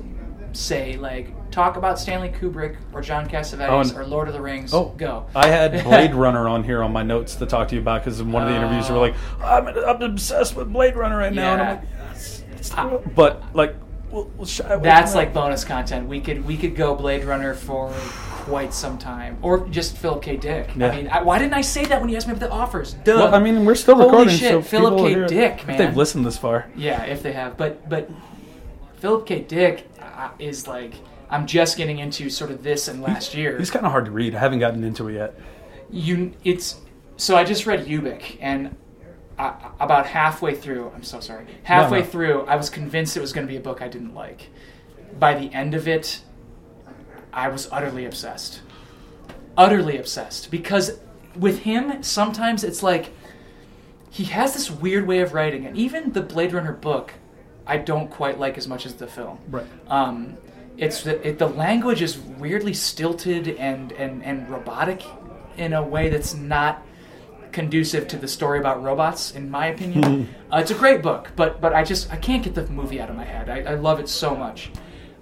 [0.53, 4.75] say like talk about Stanley Kubrick or John Cassavetes Oh, or Lord of the Rings.
[4.75, 5.27] Oh, go.
[5.35, 8.21] I had Blade Runner on here on my notes to talk to you about because
[8.21, 9.03] in one of the interviews you were Oh.
[9.03, 11.53] like, I'm, I'm obsessed with Blade Runner right now.
[11.55, 12.43] And I'm like, yes.
[12.57, 13.77] it's true." But, like,
[14.13, 16.09] we'll, we'll shy away That's like bonus content.
[16.09, 17.91] We could we could go Blade Runner for
[18.45, 20.37] quite some time, or just Philip K.
[20.37, 20.71] Dick.
[20.77, 20.89] Yeah.
[20.91, 22.95] I mean, I, why didn't I say that when you asked me about the offers?
[22.95, 23.15] Duh.
[23.17, 24.37] Well, I mean, we're still Holy recording.
[24.37, 25.15] shit, so Philip people will K.
[25.15, 25.29] hear it.
[25.29, 25.79] Dick, If man.
[25.79, 26.71] they've listened this far.
[26.77, 28.11] Yeah, if they have, but but
[28.97, 29.41] Philip K.
[29.43, 30.95] Dick uh, is like
[31.31, 33.59] I'm just getting into sort of this and last year.
[33.59, 34.35] He's kind of hard to read.
[34.35, 35.39] I haven't gotten into it yet.
[35.91, 36.81] you it's
[37.17, 38.77] so I just read Ubik and
[39.43, 42.07] I, about halfway through I'm so sorry halfway no.
[42.07, 44.49] through I was convinced it was going to be a book I didn't like
[45.19, 46.21] by the end of it,
[47.33, 48.61] I was utterly obsessed.
[49.57, 50.51] Utterly obsessed.
[50.51, 50.99] Because
[51.37, 53.11] with him, sometimes it's like
[54.11, 57.15] he has this weird way of writing, and even the Blade Runner book,
[57.67, 59.39] I don't quite like as much as the film.
[59.49, 59.67] Right.
[59.89, 60.37] Um,
[60.77, 65.03] it's the, it, the language is weirdly stilted and, and, and robotic
[65.57, 66.85] in a way that's not
[67.53, 70.35] conducive to the story about robots, in my opinion.
[70.53, 73.11] uh, it's a great book, but but I just I can't get the movie out
[73.11, 73.49] of my head.
[73.49, 74.71] I, I love it so much.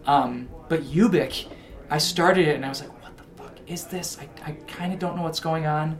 [0.06, 1.46] Um, but Ubik,
[1.90, 4.18] I started it and I was like, what the fuck is this?
[4.18, 5.98] I, I kind of don't know what's going on.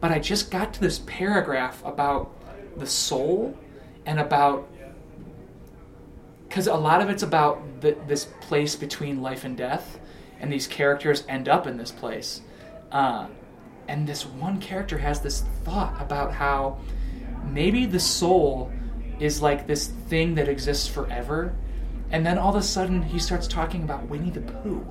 [0.00, 2.32] But I just got to this paragraph about
[2.78, 3.56] the soul
[4.04, 4.68] and about
[6.48, 9.98] because a lot of it's about the, this place between life and death,
[10.40, 12.40] and these characters end up in this place.
[12.92, 13.26] Uh,
[13.88, 16.78] and this one character has this thought about how
[17.44, 18.70] maybe the soul
[19.18, 21.54] is like this thing that exists forever,
[22.10, 24.84] and then all of a sudden he starts talking about Winnie the Pooh.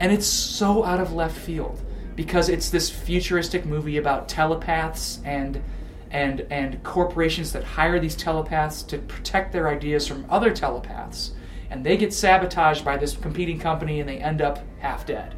[0.00, 1.80] And it's so out of left field
[2.16, 5.62] because it's this futuristic movie about telepaths and
[6.10, 11.32] and and corporations that hire these telepaths to protect their ideas from other telepaths.
[11.70, 15.34] And they get sabotaged by this competing company and they end up half dead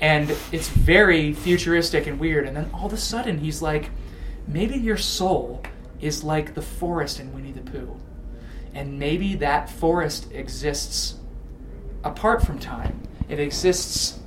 [0.00, 3.90] and it's very futuristic and weird and then all of a sudden he's like
[4.46, 5.62] maybe your soul
[6.00, 7.98] is like the forest in winnie the pooh
[8.76, 11.14] and maybe that forest exists
[12.04, 13.02] apart from time.
[13.28, 14.20] It exists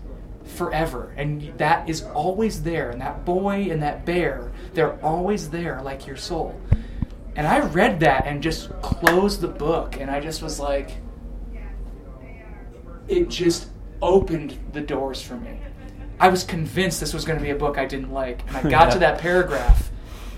[0.44, 5.82] forever and that is always there and that boy and that bear they're always there
[5.84, 6.60] like your soul.
[7.36, 10.98] And i read that and just closed the book and i just was like
[13.08, 13.70] it just
[14.02, 15.60] opened the doors for me
[16.20, 18.62] i was convinced this was going to be a book i didn't like and i
[18.64, 18.90] got Yeah.
[18.92, 19.90] to that paragraph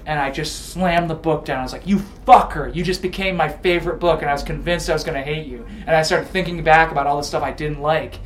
[0.05, 3.35] and i just slammed the book down i was like you fucker you just became
[3.35, 6.01] my favorite book and i was convinced i was going to hate you and i
[6.01, 8.19] started thinking back about all the stuff i didn't like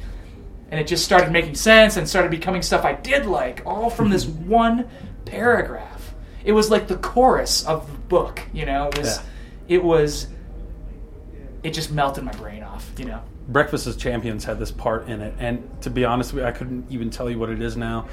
[0.71, 4.09] and it just started making sense and started becoming stuff I did like, all from
[4.09, 4.25] this
[4.65, 4.89] one
[5.23, 6.15] paragraph.
[6.43, 8.87] It was like the chorus of the book, you know.
[8.87, 9.75] It was, Yeah.
[9.75, 10.27] it was,
[11.61, 13.21] it just melted my brain off, you know.
[13.47, 17.09] Breakfast as Champions had this part in it, and to be honest I couldn't even
[17.09, 18.07] tell you what it is now.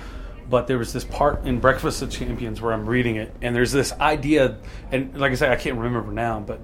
[0.50, 3.72] But there was this part in Breakfast of Champions where I'm reading it, and there's
[3.72, 4.58] this idea,
[4.90, 6.60] and like I say, I can't remember now, but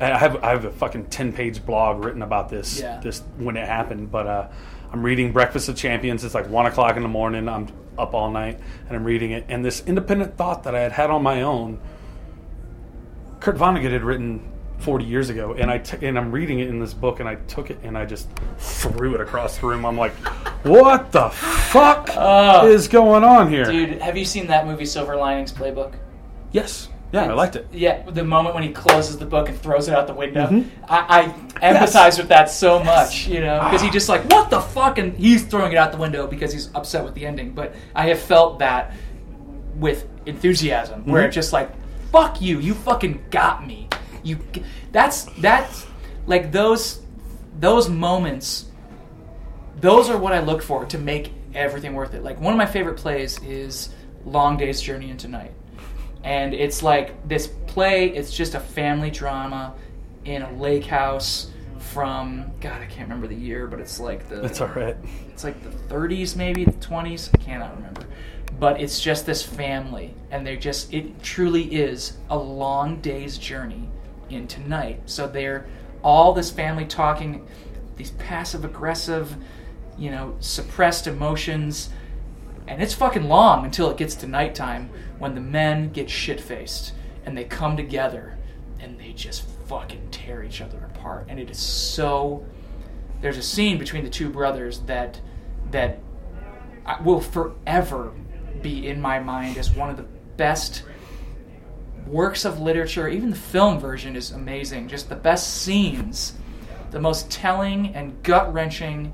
[0.00, 2.98] I have I have a fucking ten page blog written about this Yeah.
[3.00, 4.10] this when it happened.
[4.10, 4.48] But uh,
[4.92, 6.24] I'm reading Breakfast of Champions.
[6.24, 7.48] It's like one o'clock in the morning.
[7.48, 7.68] I'm
[7.98, 8.58] up all night,
[8.88, 9.44] and I'm reading it.
[9.48, 11.78] And this independent thought that I had had on my own
[13.40, 14.42] Kurt Vonnegut had written
[14.78, 17.34] 40 years ago, and I t- and I'm reading it in this book, and I
[17.46, 18.28] took it and I just
[18.58, 19.84] threw it across the room.
[19.84, 20.12] I'm like,
[20.64, 22.10] what the fuck
[22.64, 23.64] is going on here?
[23.64, 25.94] Dude, have you seen that movie Silver Linings Playbook?
[26.52, 27.66] Yes, yeah, I liked it.
[27.72, 30.46] Yeah, the moment when he closes the book and throws it out the window.
[30.46, 30.68] Mhm.
[30.88, 31.22] I,
[31.60, 34.98] I empathize with that so much, you know, because he just like, what the fuck?
[34.98, 37.50] And he's throwing it out the window because he's upset with the ending.
[37.52, 38.92] But I have felt that
[39.76, 41.26] with enthusiasm, where Mhm.
[41.26, 41.70] it's just like,
[42.12, 43.88] fuck you, you fucking got me.
[44.28, 44.38] You,
[44.92, 45.86] that's that's
[46.26, 47.00] like those
[47.58, 48.66] those moments.
[49.80, 52.22] Those are what I look for to make everything worth it.
[52.22, 53.90] Like one of my favorite plays is
[54.24, 55.52] Long Day's Journey into Night
[56.24, 59.74] and it's like this play it's just a family drama
[60.24, 64.36] in a lake house from god i can't remember the year but it's like the
[64.36, 64.96] That's all right.
[65.28, 68.04] it's like the 30s maybe the 20s i cannot remember
[68.58, 73.88] but it's just this family and they're just it truly is a long day's journey
[74.30, 75.00] into tonight.
[75.06, 75.66] so they're
[76.02, 77.46] all this family talking
[77.96, 79.36] these passive aggressive
[79.96, 81.90] you know suppressed emotions
[82.68, 86.92] and it's fucking long until it gets to nighttime when the men get shit faced
[87.24, 88.38] and they come together
[88.80, 91.26] and they just fucking tear each other apart.
[91.28, 92.44] And it is so.
[93.20, 95.20] There's a scene between the two brothers that
[95.70, 95.98] that
[97.02, 98.12] will forever
[98.62, 100.06] be in my mind as one of the
[100.36, 100.84] best
[102.10, 103.08] works of literature.
[103.08, 104.88] Even the film version is amazing.
[104.88, 106.34] Just the best scenes,
[106.90, 109.12] the most telling and gut wrenching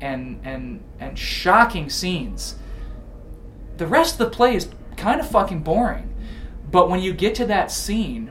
[0.00, 2.56] and and and shocking scenes
[3.76, 6.12] the rest of the play is kind of fucking boring.
[6.70, 8.30] But when you get to that scene,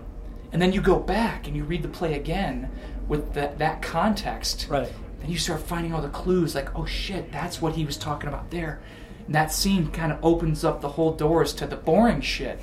[0.51, 2.69] and then you go back and you read the play again
[3.07, 4.91] with that that context, Right.
[5.19, 6.55] then you start finding all the clues.
[6.55, 8.79] Like, oh shit, that's what he was talking about there.
[9.27, 12.59] And that scene kind of opens up the whole doors to the boring shit.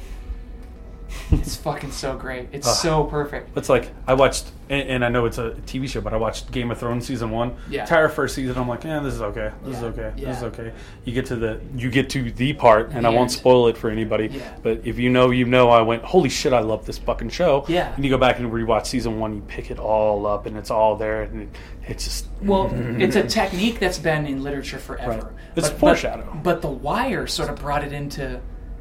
[1.31, 2.49] It's fucking so great.
[2.53, 3.57] It's so perfect.
[3.57, 6.51] It's like I watched, and, and I know it's a TV show, but I watched
[6.53, 7.57] Game of Thrones season one.
[7.71, 7.83] Yeah.
[7.83, 9.51] Entire first season, I'm like, yeah, this is okay.
[9.65, 9.89] This is Yeah.
[9.89, 10.13] okay.
[10.17, 10.73] This is okay.
[11.05, 13.77] You get to the, you get to the part, and The I won't spoil it
[13.79, 14.29] for anybody.
[14.29, 14.57] Yeah.
[14.63, 15.71] But if you know, you know.
[15.71, 17.65] I went, holy shit, I love this fucking show.
[17.69, 17.95] Yeah.
[17.95, 20.71] And you go back and rewatch season one, you pick it all up, and it's
[20.71, 21.49] all there, and it,
[21.87, 25.11] it's just Well, it's a technique that's been in literature forever.
[25.27, 25.33] Right.
[25.57, 26.29] It's But- foreshadow.
[26.35, 28.41] But, but The Wire sort of brought it into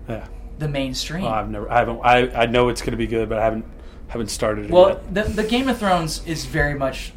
[0.09, 0.27] yeah.
[0.61, 1.25] The mainstream.
[1.25, 3.43] Oh, I've never, I haven't, I, I know it's going to be good, but I
[3.43, 3.65] haven't,
[4.07, 5.13] haven't started it well, yet.
[5.13, 7.13] the, the Game of Thrones is very much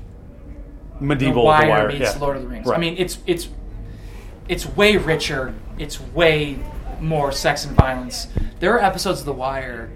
[0.99, 2.19] Medieval, the Wire, The Wire, meets yeah.
[2.19, 2.71] Lord of the Rings.
[2.71, 3.49] I mean, it's it's
[4.49, 5.55] it's way richer.
[5.79, 6.59] It's way
[7.01, 8.29] more sex and violence.
[8.61, 9.91] There are episodes of The Wire.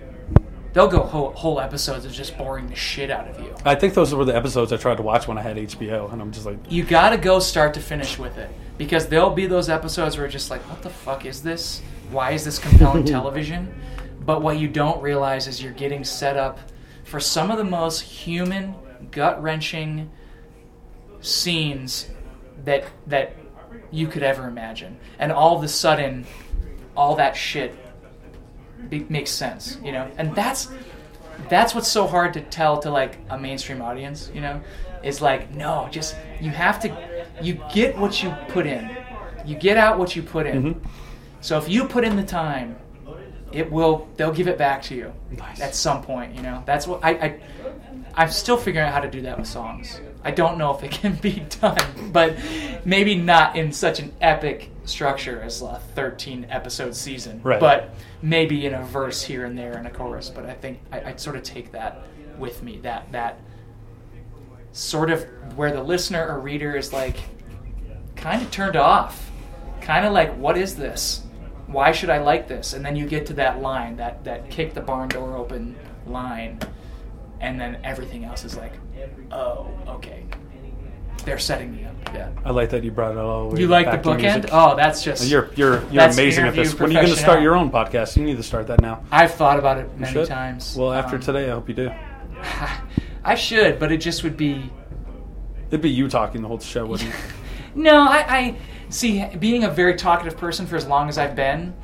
[0.75, 3.55] They'll go whole, whole episodes of just boring the shit out of you.
[3.65, 6.20] I think those were the episodes I tried to watch when I had HBO, and
[6.20, 9.69] I'm just like, You gotta go start to finish with it because there'll be those
[9.70, 11.81] episodes where you're just like, what the fuck is this?
[12.10, 13.74] Why is this compelling television?
[14.20, 16.59] But what you don't realize is you're getting set up
[17.05, 18.74] for some of the most human,
[19.10, 20.10] gut wrenching
[21.20, 22.09] scenes
[22.64, 23.35] that that
[23.90, 26.26] you could ever imagine, and all of a sudden,
[26.97, 27.74] all that shit
[28.89, 30.68] be- makes sense, you know, and that's
[31.48, 34.60] that's what's so hard to tell to like a mainstream audience, you know,
[35.02, 36.94] is like no, just you have to
[37.40, 38.90] you get what you put in.
[39.47, 40.74] You get out what you put in.
[40.74, 40.89] Mm-hmm.
[41.40, 42.77] So if you put in the time,
[43.52, 45.60] it will they'll give it back to you Nice.
[45.60, 46.62] at some point, you know.
[46.66, 47.40] That's what I, I
[48.15, 50.01] I'm still figuring out how to do that with songs.
[50.24, 52.36] I don't know if it can be done, but
[52.85, 57.40] maybe not in such an epic structure as a 13 episode season.
[57.43, 57.60] Right.
[57.60, 60.28] But maybe in a verse here and there and a chorus.
[60.28, 62.02] But I think I, I'd sort of take that
[62.39, 62.78] with me.
[62.82, 63.40] That that
[64.73, 65.24] sort of
[65.56, 67.16] where the listener or reader is like
[68.16, 69.31] kind of turned off,
[69.81, 71.23] kind of like, what is this?
[71.69, 72.73] Why should I like this?
[72.73, 75.77] And then you get to that line, that that kick the barn door open
[76.07, 76.59] line,
[77.40, 78.73] and then everything else is like,
[79.31, 80.24] oh, okay,
[81.24, 81.95] they're setting me up.
[82.15, 82.31] Yeah.
[82.43, 84.49] I like that you brought it all You like the back to bookend?
[84.51, 85.28] Oh, that's just.
[85.28, 86.78] You're you're you're amazing at this.
[86.78, 88.16] When are you going to start your own podcast?
[88.16, 89.05] You need to start that now.
[89.12, 90.74] I've thought about it many times.
[90.74, 91.90] Well, after Um, today, I hope you do.
[93.24, 94.70] I should, but it just would be.
[95.69, 97.16] It'd be you talking the whole show, wouldn't it?
[97.74, 98.57] No, I, I
[98.89, 99.24] see.
[99.36, 101.74] Being a very talkative person for as long as I've been,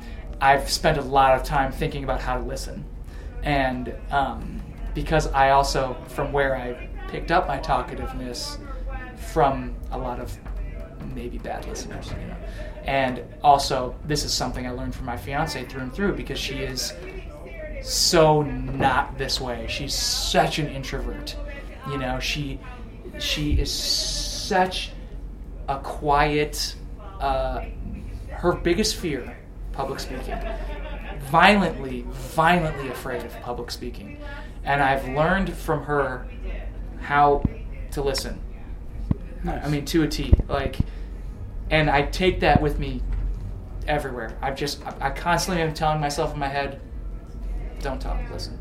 [0.41, 2.85] I've spent a lot of time thinking about how to listen,
[3.43, 4.61] and um,
[4.93, 8.57] because I also, from where I picked up my talkativeness,
[9.17, 10.37] from a lot of
[11.13, 12.35] maybe bad listeners, you know,
[12.85, 16.55] and also this is something I learned from my fiance through and through because she
[16.55, 16.93] is
[17.81, 19.65] so not this way.
[19.69, 21.35] She's such an introvert.
[21.89, 22.59] You know, she
[23.19, 24.91] she is such
[25.67, 26.75] a quiet
[27.19, 27.65] uh,
[28.29, 29.37] her biggest fear
[29.71, 30.37] public speaking.
[31.29, 34.19] Violently violently afraid of public speaking.
[34.63, 36.27] And i've learned from her
[37.01, 37.43] how
[37.91, 38.41] to listen.
[39.45, 40.77] I mean to a t like
[41.69, 43.01] and i take that with me
[43.87, 44.37] everywhere.
[44.41, 46.79] I've just i I constantly am telling myself in my head
[47.81, 48.59] don't talk listen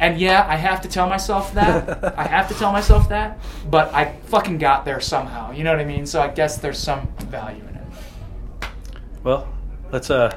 [0.00, 3.38] and yeah i have to tell myself that i have to tell myself that
[3.70, 6.78] but i fucking got there somehow you know what i mean so i guess there's
[6.78, 7.82] some value in it
[9.22, 9.48] well,
[9.92, 10.10] let's.
[10.10, 10.36] uh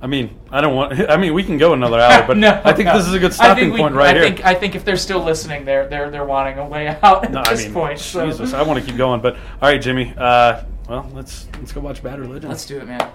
[0.00, 0.98] I mean, I don't want.
[1.10, 2.96] I mean, we can go another hour, but no, I think no.
[2.96, 4.22] this is a good I stopping think we- point right I here.
[4.22, 7.32] think I think if they're still listening, they're they're they're wanting a way out at
[7.32, 7.98] no, I this mean, point.
[7.98, 8.20] So
[8.54, 10.14] I want to keep going, but all right, Jimmy.
[10.16, 12.48] Uh, well, let's let's go watch Bad Religion.
[12.48, 13.10] let's do it, man.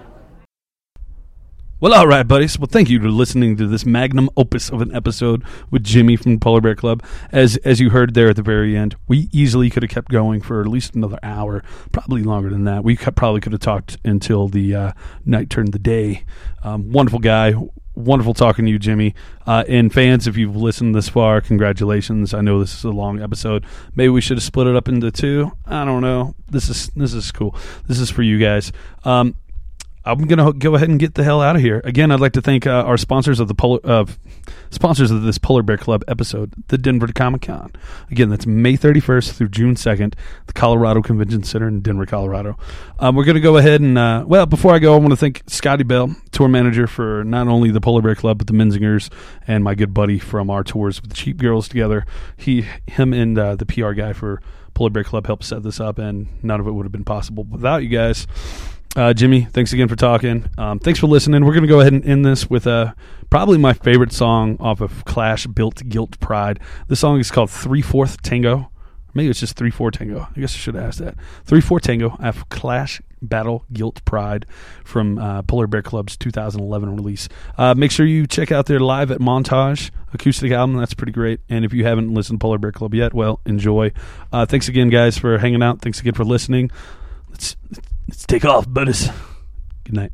[1.84, 2.58] Well, all right, buddies.
[2.58, 6.40] Well, thank you for listening to this magnum opus of an episode with Jimmy from
[6.40, 7.02] Polar Bear Club.
[7.30, 10.40] As as you heard there at the very end, we easily could have kept going
[10.40, 11.62] for at least another hour,
[11.92, 12.84] probably longer than that.
[12.84, 14.92] We could, probably could have talked until the uh,
[15.26, 16.24] night turned the day.
[16.62, 17.52] Um, wonderful guy.
[17.94, 19.14] Wonderful talking to you, Jimmy.
[19.46, 22.32] Uh, and fans, if you've listened this far, congratulations.
[22.32, 23.66] I know this is a long episode.
[23.94, 25.52] Maybe we should have split it up into two.
[25.66, 26.34] I don't know.
[26.48, 27.54] This is this is cool.
[27.86, 28.72] This is for you guys.
[29.04, 29.36] Um,
[30.06, 31.80] I'm gonna go ahead and get the hell out of here.
[31.84, 34.04] Again, I'd like to thank uh, our sponsors of the Polar, uh,
[34.70, 37.72] sponsors of this Polar Bear Club episode, the Denver Comic Con.
[38.10, 40.14] Again, that's May 31st through June 2nd,
[40.46, 42.58] the Colorado Convention Center in Denver, Colorado.
[42.98, 45.42] Um, we're gonna go ahead and uh, well, before I go, I want to thank
[45.46, 49.10] Scotty Bell, tour manager for not only the Polar Bear Club but the Menzingers,
[49.46, 52.04] and my good buddy from our tours with the Cheap Girls together.
[52.36, 54.42] He, him, and uh, the PR guy for
[54.74, 57.44] Polar Bear Club helped set this up, and none of it would have been possible
[57.44, 58.26] without you guys.
[58.96, 60.48] Uh, Jimmy, thanks again for talking.
[60.56, 61.44] Um, thanks for listening.
[61.44, 62.94] We're going to go ahead and end this with uh,
[63.28, 66.60] probably my favorite song off of Clash, Battle Guilt Pride.
[66.86, 68.70] The song is called Three Fourth Tango.
[69.14, 70.28] Maybe it's just three four Tango.
[70.36, 71.14] I guess I should asked that.
[71.44, 72.10] Three four Tango.
[72.20, 74.44] Have Clash Battle Guilt Pride
[74.84, 77.28] from uh, Polar Bear Club's 2011 release.
[77.56, 80.76] Uh, make sure you check out their live at Montage acoustic album.
[80.76, 81.40] That's pretty great.
[81.48, 83.92] And if you haven't listened to Polar Bear Club yet, well, enjoy.
[84.32, 85.80] Uh, thanks again, guys, for hanging out.
[85.80, 86.70] Thanks again for listening.
[87.30, 87.93] Let's let's
[88.26, 89.08] take off, bonus.
[89.84, 90.12] Good night.